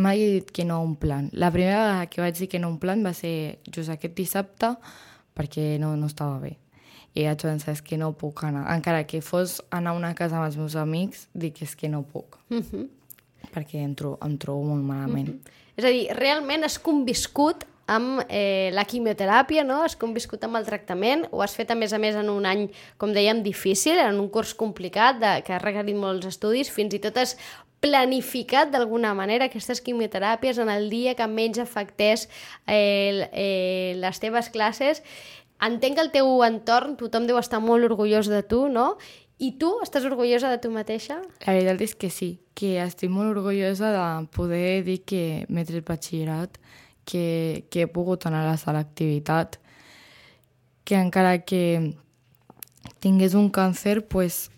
Mai 0.00 0.22
he 0.22 0.30
dit 0.38 0.50
que 0.54 0.64
no 0.64 0.78
a 0.78 0.84
un 0.84 0.96
plan. 0.96 1.28
La 1.32 1.50
primera 1.52 1.84
vegada 1.84 2.08
que 2.08 2.22
vaig 2.22 2.38
dir 2.38 2.48
que 2.48 2.58
no 2.58 2.70
a 2.70 2.74
un 2.74 2.80
plan 2.80 3.04
va 3.04 3.12
ser 3.16 3.60
just 3.68 3.92
aquest 3.92 4.16
dissabte 4.16 4.74
perquè 5.36 5.76
no, 5.82 5.92
no 6.00 6.08
estava 6.08 6.38
bé. 6.40 6.56
I 7.14 7.26
vaig 7.26 7.42
pensar, 7.42 7.74
és 7.74 7.82
que 7.82 7.98
no 7.98 8.12
puc 8.16 8.44
anar. 8.46 8.68
Encara 8.72 9.02
que 9.08 9.20
fos 9.24 9.58
anar 9.74 9.92
a 9.92 9.98
una 9.98 10.14
casa 10.14 10.38
amb 10.38 10.46
els 10.46 10.58
meus 10.60 10.76
amics, 10.78 11.26
dic 11.34 11.60
és 11.66 11.74
que 11.76 11.90
no 11.90 12.04
puc. 12.06 12.38
Uh 12.50 12.62
-huh. 12.62 12.86
Perquè 13.50 13.82
em, 13.82 13.94
tro 13.94 14.18
em 14.22 14.36
trobo 14.38 14.62
molt 14.64 14.84
malament. 14.84 15.40
És 15.76 15.84
a 15.84 15.88
dir, 15.88 16.08
realment 16.14 16.64
has 16.64 16.78
conviscut 16.78 17.66
amb 17.90 18.22
eh, 18.28 18.70
la 18.72 18.84
quimioteràpia, 18.84 19.64
no? 19.64 19.82
Has 19.82 19.96
conviscut 19.96 20.44
amb 20.44 20.56
el 20.56 20.66
tractament, 20.66 21.26
ho 21.32 21.42
has 21.42 21.56
fet 21.58 21.70
a 21.70 21.74
més 21.74 21.92
a 21.92 21.98
més 21.98 22.14
en 22.14 22.28
un 22.30 22.46
any, 22.46 22.68
com 22.96 23.12
dèiem, 23.12 23.42
difícil, 23.42 23.98
en 23.98 24.20
un 24.20 24.28
curs 24.28 24.54
complicat, 24.54 25.18
de, 25.18 25.32
que 25.42 25.52
ha 25.52 25.58
requerit 25.58 25.96
molts 25.96 26.26
estudis, 26.26 26.70
fins 26.70 26.94
i 26.94 27.00
tot 27.02 27.16
has 27.16 27.36
planificat 27.80 28.70
d'alguna 28.72 29.14
manera 29.16 29.48
aquestes 29.48 29.80
quimioteràpies 29.80 30.60
en 30.60 30.68
el 30.68 30.90
dia 30.92 31.16
que 31.16 31.26
menys 31.26 31.60
afectés 31.62 32.28
eh, 32.66 33.28
eh, 33.32 33.96
les 33.96 34.20
teves 34.20 34.50
classes. 34.52 35.02
Entenc 35.60 35.96
que 35.96 36.04
el 36.04 36.12
teu 36.12 36.28
entorn, 36.44 36.96
tothom 37.00 37.26
deu 37.28 37.40
estar 37.40 37.60
molt 37.60 37.84
orgullós 37.88 38.28
de 38.28 38.42
tu, 38.44 38.66
no? 38.72 38.94
I 39.40 39.54
tu 39.56 39.70
estàs 39.80 40.04
orgullosa 40.04 40.50
de 40.52 40.60
tu 40.60 40.68
mateixa? 40.72 41.16
La 41.46 41.56
veritat 41.56 41.80
és 41.80 41.94
que 41.96 42.10
sí, 42.12 42.34
que 42.52 42.76
estic 42.84 43.08
molt 43.12 43.32
orgullosa 43.32 43.88
de 43.94 44.04
poder 44.36 44.82
dir 44.84 45.00
que 45.08 45.46
m'he 45.48 45.64
tret 45.64 45.86
batxillerat, 45.88 46.60
que, 47.08 47.64
que 47.72 47.86
he 47.86 47.88
pogut 47.88 48.26
anar 48.28 48.44
a 48.44 48.50
la 48.52 48.60
selectivitat, 48.60 49.56
que 50.84 51.00
encara 51.00 51.38
que 51.48 51.96
tingués 53.00 53.32
un 53.32 53.48
càncer, 53.48 54.02
pues, 54.08 54.50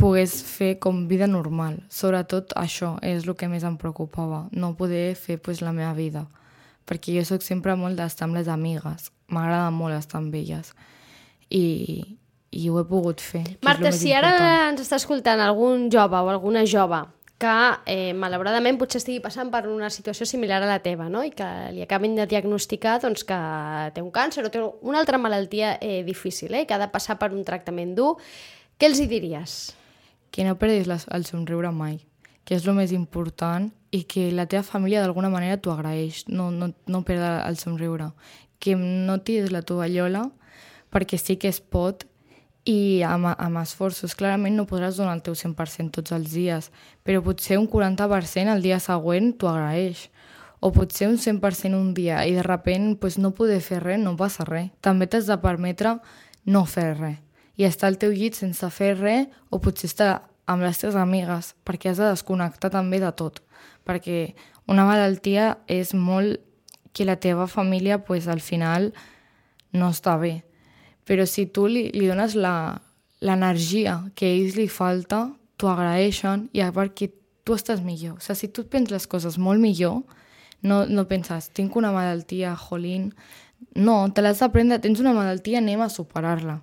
pogués 0.00 0.34
fer 0.42 0.78
com 0.80 1.04
vida 1.08 1.28
normal. 1.28 1.80
Sobretot 1.92 2.54
això 2.58 2.94
és 3.04 3.26
el 3.26 3.36
que 3.36 3.48
més 3.52 3.64
em 3.66 3.76
preocupava, 3.80 4.46
no 4.52 4.72
poder 4.78 5.14
fer 5.18 5.38
pues, 5.42 5.60
la 5.60 5.74
meva 5.76 5.92
vida. 5.94 6.24
Perquè 6.88 7.14
jo 7.18 7.26
sóc 7.28 7.44
sempre 7.46 7.76
molt 7.78 8.00
d'estar 8.00 8.26
amb 8.26 8.38
les 8.40 8.48
amigues, 8.48 9.10
m'agrada 9.30 9.70
molt 9.74 9.94
estar 9.98 10.18
amb 10.22 10.34
elles. 10.34 10.72
I, 11.50 12.16
i 12.50 12.68
ho 12.70 12.80
he 12.80 12.84
pogut 12.88 13.22
fer. 13.22 13.44
Marta, 13.66 13.92
si 13.92 14.14
ara 14.16 14.32
important. 14.34 14.68
ens 14.72 14.84
està 14.86 14.98
escoltant 14.98 15.42
algun 15.44 15.88
jove 15.92 16.18
o 16.18 16.30
alguna 16.32 16.64
jove 16.66 17.04
que 17.40 17.52
eh, 17.88 18.12
malauradament 18.12 18.76
potser 18.76 18.98
estigui 19.00 19.20
passant 19.24 19.48
per 19.52 19.62
una 19.70 19.88
situació 19.88 20.26
similar 20.28 20.58
a 20.60 20.68
la 20.68 20.80
teva 20.84 21.06
no? 21.08 21.22
i 21.24 21.30
que 21.32 21.46
li 21.72 21.80
acabin 21.80 22.18
de 22.18 22.26
diagnosticar 22.28 22.98
doncs, 23.00 23.24
que 23.24 23.38
té 23.96 24.04
un 24.04 24.10
càncer 24.12 24.44
o 24.44 24.52
té 24.52 24.60
una 24.60 25.00
altra 25.00 25.16
malaltia 25.16 25.78
eh, 25.80 26.02
difícil 26.04 26.52
eh, 26.52 26.66
que 26.68 26.76
ha 26.76 26.82
de 26.82 26.90
passar 26.92 27.16
per 27.16 27.32
un 27.32 27.40
tractament 27.48 27.96
dur, 27.96 28.18
què 28.76 28.92
els 28.92 29.00
hi 29.00 29.08
diries? 29.08 29.60
Que 30.30 30.44
no 30.46 30.56
perdis 30.58 30.86
la, 30.86 30.98
el 31.14 31.26
somriure 31.26 31.72
mai, 31.74 32.00
que 32.44 32.56
és 32.56 32.66
el 32.66 32.76
més 32.78 32.92
important, 32.96 33.70
i 33.90 34.04
que 34.06 34.28
la 34.30 34.46
teva 34.46 34.62
família 34.62 35.02
d'alguna 35.02 35.30
manera 35.32 35.58
t'ho 35.58 35.72
agraeix, 35.74 36.24
no, 36.28 36.50
no, 36.54 36.70
no 36.86 37.02
perdre 37.06 37.40
el 37.48 37.58
somriure. 37.58 38.12
Que 38.62 38.76
no 38.76 39.18
tiris 39.24 39.50
la 39.50 39.64
tovallola, 39.66 40.28
perquè 40.92 41.18
sí 41.18 41.36
que 41.40 41.50
es 41.50 41.60
pot, 41.60 42.06
i 42.68 43.02
amb, 43.06 43.30
amb 43.32 43.60
esforços. 43.62 44.14
Clarament 44.14 44.56
no 44.58 44.66
podràs 44.68 44.98
donar 45.00 45.16
el 45.16 45.24
teu 45.24 45.34
100% 45.34 45.96
tots 45.96 46.12
els 46.12 46.32
dies, 46.34 46.70
però 47.04 47.22
potser 47.24 47.58
un 47.58 47.68
40% 47.70 48.54
el 48.54 48.62
dia 48.62 48.80
següent 48.80 49.32
t'ho 49.38 49.50
agraeix. 49.50 50.08
O 50.60 50.72
potser 50.76 51.08
un 51.08 51.16
100% 51.16 51.72
un 51.72 51.94
dia 51.96 52.20
i 52.28 52.34
de 52.36 52.44
repent 52.44 52.98
pues, 53.00 53.16
no 53.18 53.32
poder 53.32 53.62
fer 53.64 53.80
res, 53.82 54.00
no 54.00 54.16
passa 54.16 54.44
res. 54.44 54.68
També 54.84 55.08
t'has 55.08 55.26
de 55.26 55.38
permetre 55.40 55.96
no 56.44 56.66
fer 56.68 56.92
res. 56.98 57.18
I 57.60 57.68
estar 57.68 57.90
al 57.90 58.00
teu 58.00 58.14
llit 58.16 58.38
sense 58.38 58.66
fer 58.72 58.94
res 58.96 59.28
o 59.52 59.60
potser 59.60 59.90
estar 59.90 60.10
amb 60.48 60.64
les 60.64 60.80
teves 60.80 60.96
amigues, 60.96 61.52
perquè 61.68 61.92
has 61.92 62.00
de 62.00 62.08
desconnectar 62.08 62.72
també 62.72 62.98
de 63.02 63.12
tot. 63.12 63.42
Perquè 63.84 64.32
una 64.70 64.88
malaltia 64.88 65.58
és 65.68 65.92
molt 65.94 66.40
que 66.96 67.04
la 67.04 67.20
teva 67.20 67.46
família 67.46 68.00
pues, 68.02 68.26
al 68.26 68.40
final 68.40 68.94
no 69.76 69.92
està 69.92 70.16
bé 70.18 70.40
però 71.10 71.26
si 71.26 71.48
tu 71.50 71.64
li, 71.66 71.88
li 71.90 72.06
dones 72.06 72.36
l'energia 72.38 73.96
que 74.14 74.28
a 74.28 74.34
ells 74.36 74.54
li 74.54 74.68
falta, 74.70 75.24
t'ho 75.58 75.66
agraeixen 75.66 76.44
i 76.54 76.62
que 76.94 77.10
tu 77.42 77.56
estàs 77.56 77.82
millor. 77.82 78.18
O 78.18 78.22
sigui, 78.22 78.36
si 78.38 78.48
tu 78.54 78.62
penses 78.70 78.92
les 78.92 79.06
coses 79.10 79.36
molt 79.36 79.58
millor, 79.58 80.04
no, 80.62 80.86
no 80.86 81.06
penses, 81.10 81.50
tinc 81.50 81.74
una 81.74 81.90
malaltia, 81.90 82.54
jolín... 82.54 83.12
No, 83.74 84.08
te 84.14 84.22
l'has 84.22 84.38
d'aprendre, 84.38 84.78
tens 84.78 85.02
una 85.02 85.12
malaltia, 85.12 85.58
anem 85.58 85.82
a 85.82 85.90
superar-la. 85.90 86.60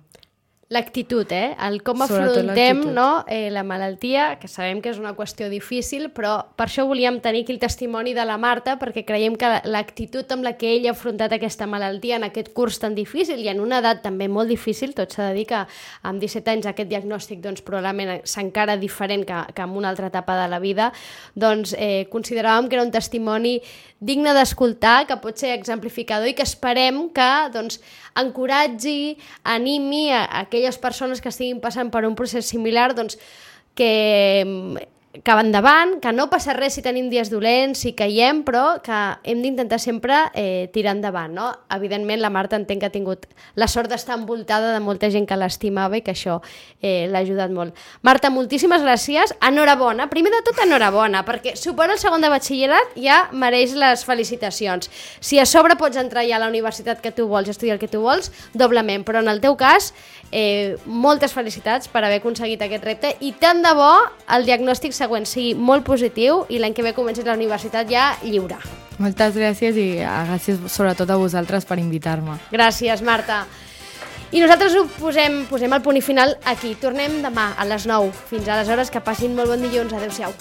L'actitud, 0.68 1.30
eh? 1.32 1.54
El 1.64 1.78
com 1.80 2.02
afrontem 2.04 2.82
no? 2.92 3.24
eh, 3.26 3.48
la 3.48 3.62
malaltia, 3.64 4.34
que 4.36 4.50
sabem 4.52 4.82
que 4.84 4.90
és 4.92 4.98
una 5.00 5.14
qüestió 5.16 5.46
difícil, 5.48 6.10
però 6.12 6.34
per 6.60 6.66
això 6.66 6.84
volíem 6.84 7.22
tenir 7.24 7.46
aquí 7.46 7.54
el 7.54 7.60
testimoni 7.62 8.12
de 8.12 8.26
la 8.28 8.36
Marta, 8.36 8.74
perquè 8.76 9.06
creiem 9.08 9.38
que 9.40 9.48
l'actitud 9.64 10.28
amb 10.36 10.44
la 10.44 10.58
que 10.60 10.68
ella 10.74 10.92
ha 10.92 10.96
afrontat 10.98 11.32
aquesta 11.32 11.64
malaltia 11.64 12.18
en 12.20 12.28
aquest 12.28 12.52
curs 12.52 12.76
tan 12.82 12.92
difícil 12.92 13.40
i 13.40 13.48
en 13.48 13.62
una 13.64 13.78
edat 13.80 14.02
també 14.04 14.28
molt 14.28 14.52
difícil, 14.52 14.92
tot 14.92 15.16
s'ha 15.16 15.30
de 15.30 15.38
dir 15.38 15.46
que 15.48 15.62
amb 16.04 16.20
17 16.20 16.52
anys 16.52 16.68
aquest 16.68 16.92
diagnòstic 16.92 17.40
doncs, 17.40 17.64
probablement 17.64 18.20
s'encara 18.28 18.76
diferent 18.76 19.24
que, 19.24 19.40
que 19.56 19.64
en 19.64 19.72
una 19.72 19.88
altra 19.88 20.12
etapa 20.12 20.36
de 20.36 20.50
la 20.52 20.60
vida, 20.60 20.90
doncs 21.32 21.72
eh, 21.78 22.04
consideràvem 22.12 22.68
que 22.68 22.76
era 22.76 22.84
un 22.84 22.92
testimoni 22.92 23.56
digne 24.04 24.36
d'escoltar, 24.36 25.06
que 25.08 25.16
pot 25.18 25.40
ser 25.40 25.56
exemplificador 25.56 26.28
i 26.28 26.36
que 26.36 26.44
esperem 26.44 27.08
que 27.16 27.32
doncs, 27.56 27.80
encoratgi, 28.18 29.16
animi 29.48 30.10
a, 30.12 30.26
a 30.28 30.44
aquelles 30.58 30.78
persones 30.82 31.22
que 31.22 31.30
estiguin 31.30 31.62
passant 31.62 31.92
per 31.94 32.04
un 32.08 32.18
procés 32.18 32.50
similar 32.50 32.90
doncs, 32.98 33.18
que 33.78 34.88
que 35.24 35.34
va 35.34 35.40
endavant, 35.40 35.96
que 36.02 36.12
no 36.12 36.28
passa 36.30 36.52
res 36.54 36.74
si 36.76 36.82
tenim 36.84 37.08
dies 37.10 37.30
dolents, 37.32 37.80
si 37.80 37.94
caiem, 37.96 38.42
però 38.46 38.78
que 38.84 38.96
hem 39.28 39.40
d'intentar 39.42 39.78
sempre 39.80 40.18
eh, 40.36 40.68
tirar 40.74 40.92
endavant, 40.94 41.32
no? 41.34 41.48
Evidentment, 41.74 42.20
la 42.20 42.30
Marta 42.30 42.58
entenc 42.58 42.82
que 42.82 42.90
ha 42.90 42.94
tingut 42.94 43.24
la 43.58 43.68
sort 43.72 43.90
d'estar 43.90 44.18
envoltada 44.18 44.74
de 44.74 44.82
molta 44.84 45.10
gent 45.10 45.26
que 45.26 45.38
l'estimava 45.40 45.98
i 45.98 46.02
que 46.04 46.12
això 46.12 46.38
eh, 46.82 47.08
l'ha 47.10 47.22
ajudat 47.24 47.54
molt. 47.54 47.76
Marta, 48.06 48.30
moltíssimes 48.30 48.84
gràcies, 48.84 49.32
enhorabona, 49.48 50.10
primer 50.12 50.32
de 50.36 50.42
tot 50.46 50.60
enhorabona, 50.62 51.24
perquè 51.26 51.56
supera 51.56 51.96
el 51.96 52.02
segon 52.02 52.22
de 52.22 52.30
batxillerat 52.32 52.94
ja 53.00 53.24
mereix 53.32 53.74
les 53.78 54.04
felicitacions. 54.04 54.92
Si 55.20 55.40
a 55.40 55.48
sobre 55.48 55.78
pots 55.80 55.98
entrar 55.98 56.26
ja 56.28 56.36
a 56.36 56.44
la 56.44 56.52
universitat 56.52 57.00
que 57.02 57.14
tu 57.16 57.26
vols, 57.32 57.48
estudiar 57.48 57.78
el 57.78 57.82
que 57.82 57.90
tu 57.90 58.04
vols, 58.04 58.30
doblement, 58.52 59.08
però 59.08 59.24
en 59.24 59.32
el 59.32 59.40
teu 59.40 59.56
cas, 59.56 59.94
eh, 60.32 60.76
moltes 60.86 61.32
felicitats 61.32 61.88
per 61.88 62.02
haver 62.04 62.20
aconseguit 62.20 62.62
aquest 62.62 62.84
repte 62.84 63.14
i 63.20 63.32
tant 63.40 63.62
de 63.64 63.72
bo 63.76 63.92
el 64.34 64.48
diagnòstic 64.48 64.96
següent 64.96 65.26
sigui 65.28 65.54
molt 65.54 65.86
positiu 65.86 66.44
i 66.48 66.60
l'any 66.60 66.76
que 66.76 66.84
ve 66.86 66.94
comencis 66.96 67.26
la 67.26 67.36
universitat 67.38 67.88
ja 67.90 68.10
lliure. 68.22 68.58
Moltes 68.98 69.36
gràcies 69.38 69.78
i 69.78 69.88
ah, 70.02 70.24
gràcies 70.26 70.58
sobretot 70.72 71.10
a 71.10 71.18
vosaltres 71.20 71.64
per 71.68 71.78
invitar-me. 71.78 72.38
Gràcies, 72.50 73.02
Marta. 73.06 73.44
I 74.28 74.42
nosaltres 74.42 74.74
ho 74.76 74.82
posem, 74.98 75.44
posem 75.48 75.72
el 75.72 75.84
punt 75.84 75.96
i 75.96 76.02
final 76.04 76.34
aquí. 76.50 76.74
Tornem 76.80 77.22
demà 77.24 77.52
a 77.56 77.64
les 77.64 77.86
9. 77.88 78.12
Fins 78.28 78.50
aleshores, 78.52 78.92
que 78.92 79.00
passin 79.00 79.38
molt 79.38 79.54
bon 79.54 79.64
dilluns. 79.64 79.94
Adéu-siau. 79.96 80.36